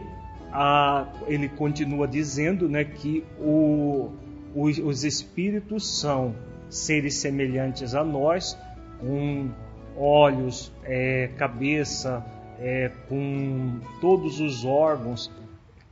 [0.53, 4.11] a, ele continua dizendo né, que o,
[4.55, 6.35] os, os espíritos são
[6.69, 8.57] seres semelhantes a nós,
[9.01, 9.49] com
[9.97, 12.25] olhos, é, cabeça,
[12.59, 15.31] é, com todos os órgãos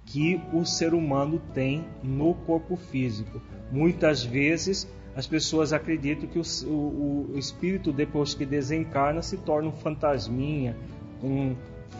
[0.06, 3.40] que o ser humano tem no corpo físico.
[3.70, 4.86] Muitas vezes
[5.16, 10.76] as pessoas acreditam que o, o, o espírito, depois que desencarna, se torna um fantasminha,
[11.22, 11.54] um,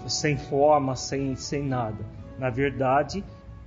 [0.07, 2.05] sem forma, sem, sem nada.
[2.39, 3.25] Na verdade,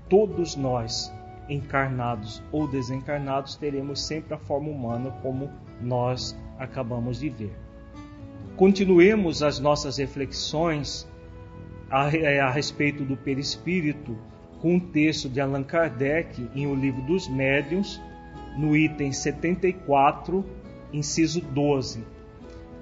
[0.10, 1.12] todos nós,
[1.50, 5.50] encarnados ou desencarnados, teremos sempre a forma humana como
[5.82, 7.56] nós acabamos de ver.
[8.56, 11.08] Continuemos as nossas reflexões
[11.90, 14.18] a, é, a respeito do perispírito
[14.62, 18.02] com um texto de Allan Kardec em O Livro dos Médiuns,
[18.58, 20.44] no item 74,
[20.92, 22.04] inciso 12,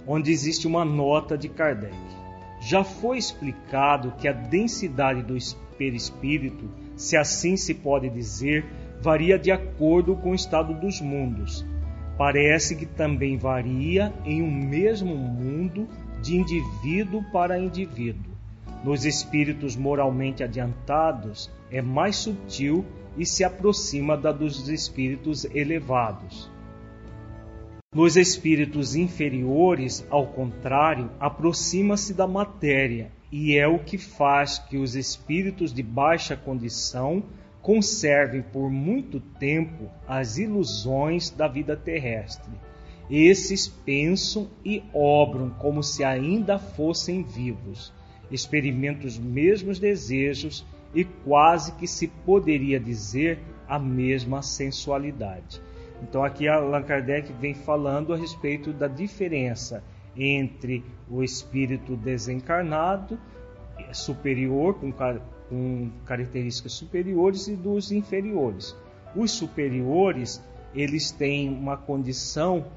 [0.07, 1.93] onde existe uma nota de Kardec.
[2.68, 5.38] Já foi explicado que a densidade do
[5.78, 8.66] perispírito, se assim se pode dizer,
[8.99, 11.63] varia de acordo com o estado dos mundos.
[12.18, 15.88] Parece que também varia em um mesmo mundo
[16.24, 18.34] de indivíduo para indivíduo.
[18.84, 22.84] Nos espíritos moralmente adiantados, é mais sutil
[23.16, 26.49] e se aproxima da dos espíritos elevados.
[27.95, 34.97] Nos espíritos inferiores, ao contrário, aproxima-se da matéria e é o que faz que os
[34.97, 37.23] espíritos de baixa condição
[37.61, 42.51] conservem por muito tempo as ilusões da vida terrestre.
[43.09, 47.93] Esses pensam e obram como se ainda fossem vivos,
[48.29, 55.61] experimentam os mesmos desejos e quase que se poderia dizer a mesma sensualidade.
[56.07, 59.83] Então aqui Allan Kardec vem falando a respeito da diferença
[60.15, 63.17] entre o espírito desencarnado
[63.91, 68.75] superior com, com características superiores e dos inferiores.
[69.15, 70.39] Os superiores
[70.75, 72.67] eles têm uma condição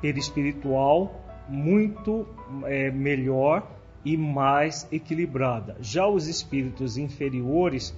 [0.00, 2.24] perispiritual muito
[2.66, 3.68] é, melhor
[4.04, 5.76] e mais equilibrada.
[5.80, 7.92] Já os espíritos inferiores,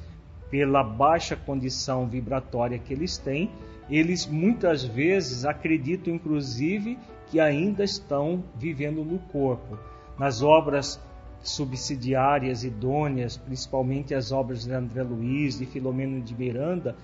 [0.51, 3.51] pela baixa condição vibratória que eles têm,
[3.89, 9.79] eles muitas vezes acreditam, inclusive, que ainda estão vivendo no corpo.
[10.19, 11.01] Nas obras
[11.43, 16.97] subsidiárias idôneas, principalmente as obras de André Luiz, de Filomeno de Miranda,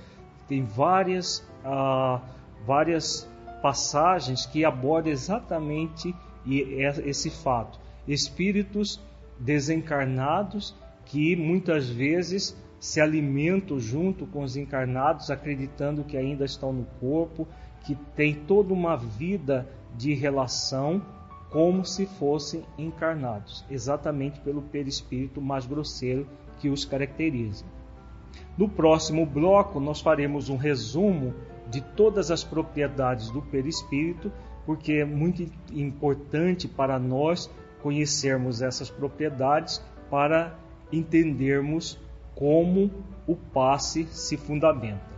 [0.48, 2.20] tem várias, ah,
[2.66, 3.28] várias
[3.62, 6.14] passagens que abordam exatamente
[6.44, 7.78] esse fato.
[8.08, 9.00] Espíritos
[9.38, 10.74] desencarnados
[11.04, 17.46] que muitas vezes se alimentam junto com os encarnados, acreditando que ainda estão no corpo,
[17.84, 21.00] que tem toda uma vida de relação
[21.48, 26.26] como se fossem encarnados, exatamente pelo perispírito mais grosseiro
[26.58, 27.64] que os caracteriza.
[28.58, 31.34] No próximo bloco, nós faremos um resumo
[31.70, 34.32] de todas as propriedades do perispírito,
[34.66, 37.48] porque é muito importante para nós
[37.80, 39.80] conhecermos essas propriedades
[40.10, 40.58] para
[40.90, 41.96] entendermos
[42.34, 42.90] como
[43.26, 45.12] o passe se fundamenta.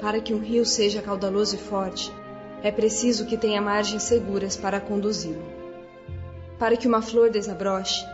[0.00, 2.12] Para que um rio seja caudaloso e forte,
[2.62, 5.44] é preciso que tenha margens seguras para conduzi-lo.
[6.58, 8.04] Para que uma flor desabroche,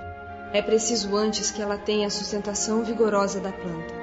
[0.52, 3.94] é preciso antes que ela tenha a sustentação vigorosa da planta.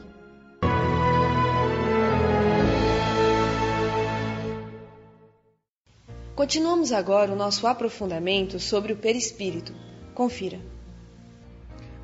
[6.36, 9.72] Continuamos agora o nosso aprofundamento sobre o perispírito.
[10.14, 10.60] Confira.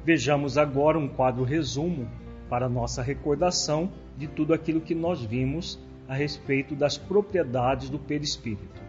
[0.05, 2.09] Vejamos agora um quadro resumo
[2.51, 3.89] para nossa recordação
[4.19, 5.79] de tudo aquilo que nós vimos
[6.09, 8.82] a respeito das propriedades do perispírito.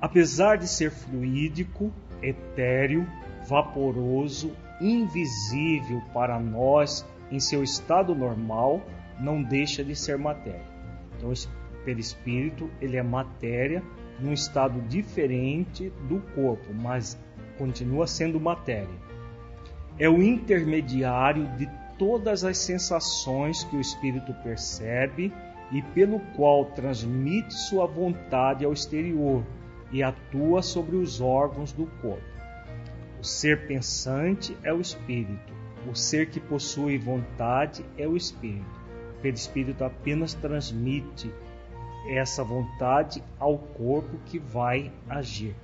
[0.00, 1.92] Apesar de ser fluídico,
[2.22, 3.06] etéreo,
[3.48, 8.80] vaporoso, invisível para nós em seu estado normal,
[9.18, 10.64] não deixa de ser matéria.
[11.16, 13.82] Então, o perispírito ele é matéria
[14.20, 17.18] num estado diferente do corpo, mas
[17.56, 19.08] continua sendo matéria.
[19.98, 21.68] É o intermediário de
[21.98, 25.32] todas as sensações que o espírito percebe
[25.72, 29.42] e pelo qual transmite sua vontade ao exterior
[29.92, 32.22] e atua sobre os órgãos do corpo.
[33.20, 35.52] O ser pensante é o espírito,
[35.88, 38.78] o ser que possui vontade é o espírito.
[39.18, 41.32] O perispírito apenas transmite
[42.08, 45.54] essa vontade ao corpo que vai agir.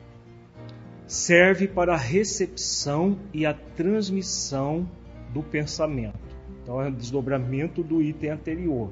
[1.06, 4.88] Serve para a recepção e a transmissão
[5.30, 6.18] do pensamento.
[6.62, 8.90] Então é um desdobramento do item anterior.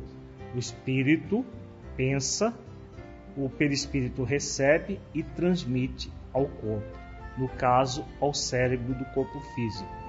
[0.55, 1.45] O espírito
[1.97, 2.55] pensa,
[3.37, 6.99] o perispírito recebe e transmite ao corpo,
[7.39, 10.03] no caso, ao cérebro do corpo físico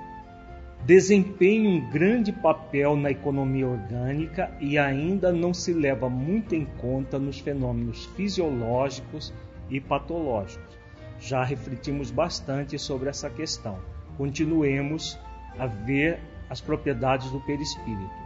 [0.86, 7.18] desempenha um grande papel na economia orgânica e ainda não se leva muito em conta
[7.18, 9.34] nos fenômenos fisiológicos
[9.70, 10.78] e patológicos.
[11.20, 13.80] Já refletimos bastante sobre essa questão.
[14.18, 15.18] Continuemos
[15.58, 16.20] a ver
[16.50, 18.24] as propriedades do perispírito.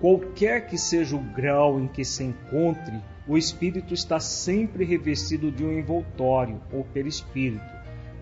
[0.00, 5.64] Qualquer que seja o grau em que se encontre, o espírito está sempre revestido de
[5.64, 7.74] um envoltório ou perispírito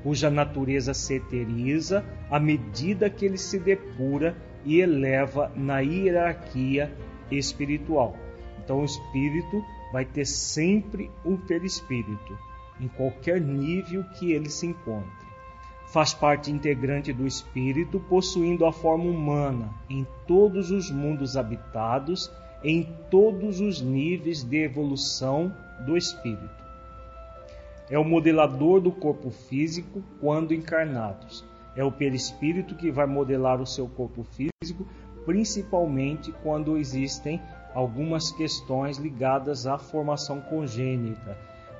[0.02, 6.92] cuja natureza se eteriza à medida que ele se depura e eleva na hierarquia
[7.30, 8.16] espiritual.
[8.58, 12.38] Então, o espírito vai ter sempre um perispírito,
[12.80, 15.22] em qualquer nível que ele se encontre.
[15.92, 22.30] Faz parte integrante do espírito, possuindo a forma humana em todos os mundos habitados,
[22.64, 25.54] em todos os níveis de evolução
[25.84, 26.62] do espírito
[27.92, 31.44] é o modelador do corpo físico quando encarnados.
[31.76, 34.86] É o perispírito que vai modelar o seu corpo físico,
[35.26, 37.38] principalmente quando existem
[37.74, 41.36] algumas questões ligadas à formação congênita.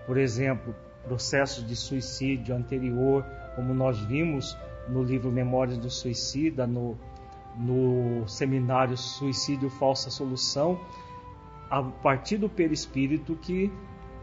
[0.07, 0.75] Por exemplo,
[1.05, 3.25] processos de suicídio anterior,
[3.57, 4.55] como nós vimos
[4.89, 6.99] no livro Memórias do Suicida, no,
[7.57, 10.81] no seminário Suicídio Falsa Solução,
[11.71, 13.71] a partir do perispírito que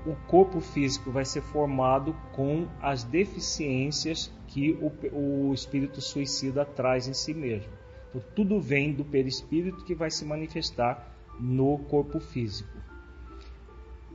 [0.05, 7.07] o corpo físico vai ser formado com as deficiências que o, o espírito suicida traz
[7.07, 7.71] em si mesmo.
[8.09, 11.07] Então, tudo vem do perispírito que vai se manifestar
[11.39, 12.69] no corpo físico.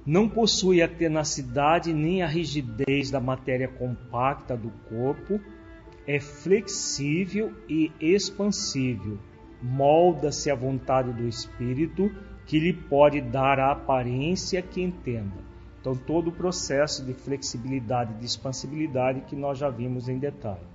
[0.06, 5.40] Não possui a tenacidade nem a rigidez da matéria compacta do corpo,
[6.07, 9.18] é flexível e expansível,
[9.62, 12.11] molda-se à vontade do espírito
[12.46, 15.55] que lhe pode dar a aparência que entenda.
[15.80, 20.74] Então, todo o processo de flexibilidade e de expansibilidade que nós já vimos em detalhe.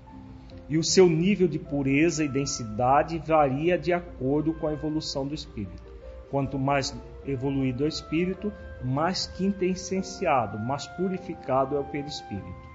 [0.67, 5.33] E o seu nível de pureza e densidade varia de acordo com a evolução do
[5.33, 5.89] espírito.
[6.29, 8.53] Quanto mais evoluído é o espírito,
[8.83, 12.68] mais quintessenciado, mais purificado é o perispírito.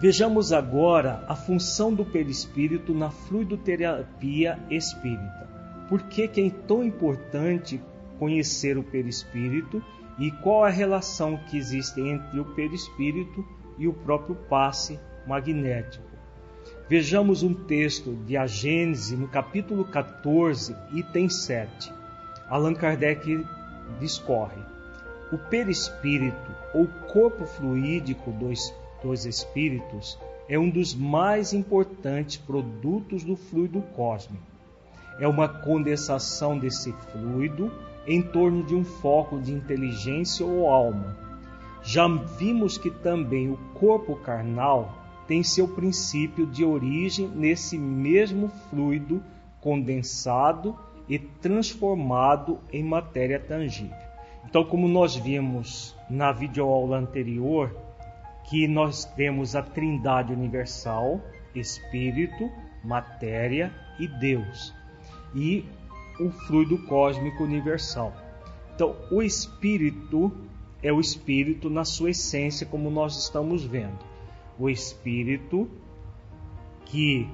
[0.00, 5.48] Vejamos agora a função do perispírito na fluidoterapia espírita.
[5.88, 7.80] Por que, que é tão importante
[8.18, 9.82] conhecer o perispírito
[10.18, 13.44] e qual a relação que existe entre o perispírito
[13.78, 16.06] e o próprio passe magnético.
[16.88, 21.92] Vejamos um texto de A Gênese, no capítulo 14, item 7.
[22.48, 23.46] Allan Kardec
[24.00, 24.60] discorre:
[25.30, 30.18] O perispírito, ou corpo fluídico dos, dos espíritos,
[30.48, 34.42] é um dos mais importantes produtos do fluido cósmico.
[35.20, 37.70] É uma condensação desse fluido
[38.06, 41.16] em torno de um foco de inteligência ou alma.
[41.82, 49.22] Já vimos que também o corpo carnal tem seu princípio de origem nesse mesmo fluido
[49.60, 50.76] condensado
[51.08, 53.96] e transformado em matéria tangível.
[54.48, 57.76] Então, como nós vimos na videoaula anterior,
[58.48, 61.20] que nós temos a Trindade universal,
[61.54, 62.50] espírito,
[62.82, 64.74] matéria e Deus.
[65.34, 65.64] E
[66.18, 68.12] o fluido cósmico universal.
[68.74, 70.32] Então, o espírito
[70.82, 73.98] é o espírito na sua essência, como nós estamos vendo.
[74.58, 75.68] O espírito
[76.86, 77.28] que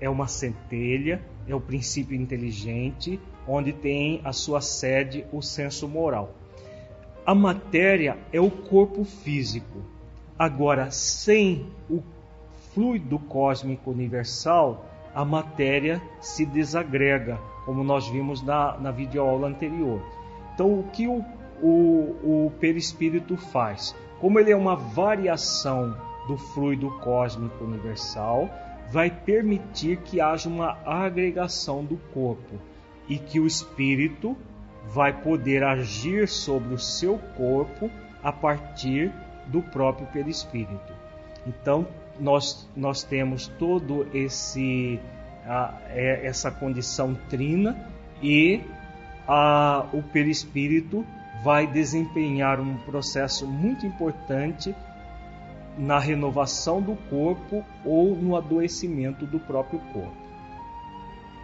[0.00, 6.34] é uma centelha, é o princípio inteligente, onde tem a sua sede o senso moral.
[7.26, 9.82] A matéria é o corpo físico.
[10.40, 12.02] Agora, sem o
[12.72, 20.00] fluido cósmico universal, a matéria se desagrega, como nós vimos na, na videoaula anterior.
[20.54, 21.22] Então, o que o,
[21.62, 23.94] o, o perispírito faz?
[24.18, 25.94] Como ele é uma variação
[26.26, 28.48] do fluido cósmico universal,
[28.90, 32.56] vai permitir que haja uma agregação do corpo
[33.06, 34.34] e que o espírito
[34.86, 37.90] vai poder agir sobre o seu corpo
[38.22, 39.12] a partir
[39.50, 40.92] do próprio perispírito.
[41.46, 41.86] Então,
[42.18, 45.00] nós, nós temos todo esse
[45.46, 47.76] a, é, essa condição trina
[48.22, 48.60] e
[49.26, 51.04] a, o perispírito
[51.42, 54.74] vai desempenhar um processo muito importante
[55.78, 60.16] na renovação do corpo ou no adoecimento do próprio corpo.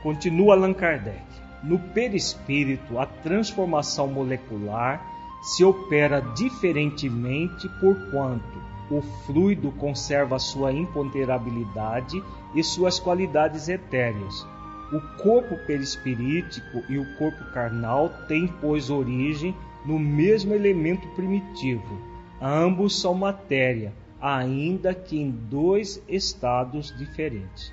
[0.03, 1.25] Continua Allan Kardec.
[1.63, 5.01] No perispírito, a transformação molecular
[5.43, 12.23] se opera diferentemente por quanto o fluido conserva sua imponderabilidade
[12.55, 14.47] e suas qualidades etéreas.
[14.93, 22.01] O corpo perispirítico e o corpo carnal têm, pois, origem no mesmo elemento primitivo.
[22.41, 27.73] Ambos são matéria, ainda que em dois estados diferentes.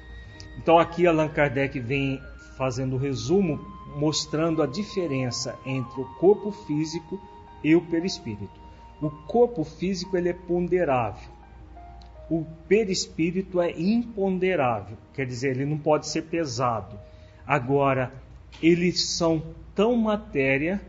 [0.57, 2.19] Então, aqui Allan Kardec vem
[2.57, 3.59] fazendo o resumo,
[3.95, 7.19] mostrando a diferença entre o corpo físico
[7.63, 8.61] e o perispírito.
[9.01, 11.31] O corpo físico ele é ponderável.
[12.29, 16.97] O perispírito é imponderável, quer dizer, ele não pode ser pesado.
[17.45, 18.13] Agora,
[18.61, 19.43] eles são
[19.75, 20.81] tão matéria,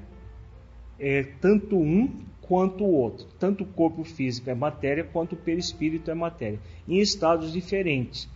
[0.98, 2.08] é, tanto um
[2.40, 3.26] quanto o outro.
[3.38, 8.28] Tanto o corpo físico é matéria, quanto o perispírito é matéria, em estados diferentes.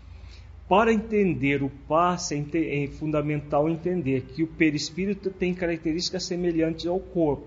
[0.69, 6.99] Para entender o passe, é, é fundamental entender que o perispírito tem características semelhantes ao
[6.99, 7.47] corpo.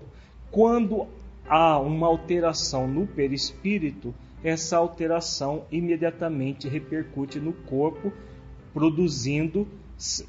[0.52, 1.06] Quando
[1.48, 8.12] há uma alteração no perispírito, essa alteração imediatamente repercute no corpo,
[8.74, 9.66] produzindo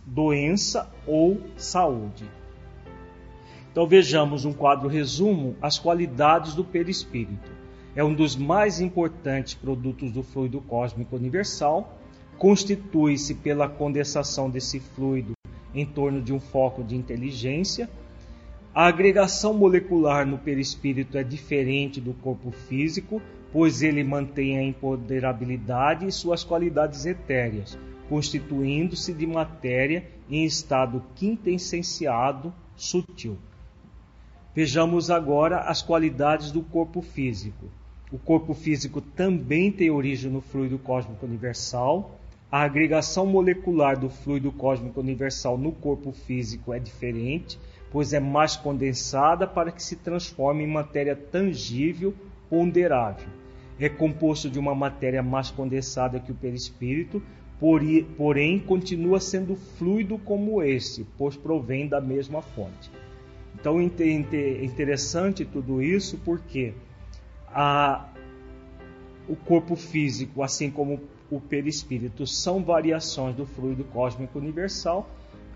[0.06, 2.26] doença ou saúde.
[3.70, 7.52] Então vejamos um quadro resumo as qualidades do perispírito.
[7.96, 12.00] É um dos mais importantes produtos do fluido cósmico universal,
[12.38, 15.34] constitui-se pela condensação desse fluido
[15.76, 17.90] em torno de um foco de inteligência.
[18.76, 23.22] A agregação molecular no perispírito é diferente do corpo físico,
[23.52, 27.78] pois ele mantém a empoderabilidade e suas qualidades etéreas,
[28.10, 33.38] constituindo-se de matéria em estado quintessenciado sutil.
[34.56, 37.68] Vejamos agora as qualidades do corpo físico.
[38.12, 42.20] O corpo físico também tem origem no fluido cósmico universal.
[42.52, 47.60] A agregação molecular do fluido cósmico universal no corpo físico é diferente,
[47.94, 52.12] pois é mais condensada para que se transforme em matéria tangível,
[52.50, 53.28] ponderável.
[53.80, 57.22] É composto de uma matéria mais condensada que o perispírito,
[58.18, 62.90] porém continua sendo fluido como esse, pois provém da mesma fonte.
[63.54, 66.74] Então é interessante tudo isso porque
[67.48, 68.10] a,
[69.30, 75.08] o corpo físico, assim como o perispírito, são variações do fluido cósmico universal,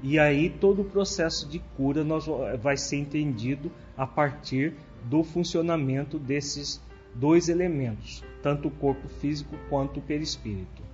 [0.02, 2.26] e aí todo o processo de cura nós,
[2.62, 4.74] vai ser entendido a partir
[5.04, 6.82] do funcionamento desses
[7.16, 10.88] dois elementos, tanto o corpo físico quanto o perispírito.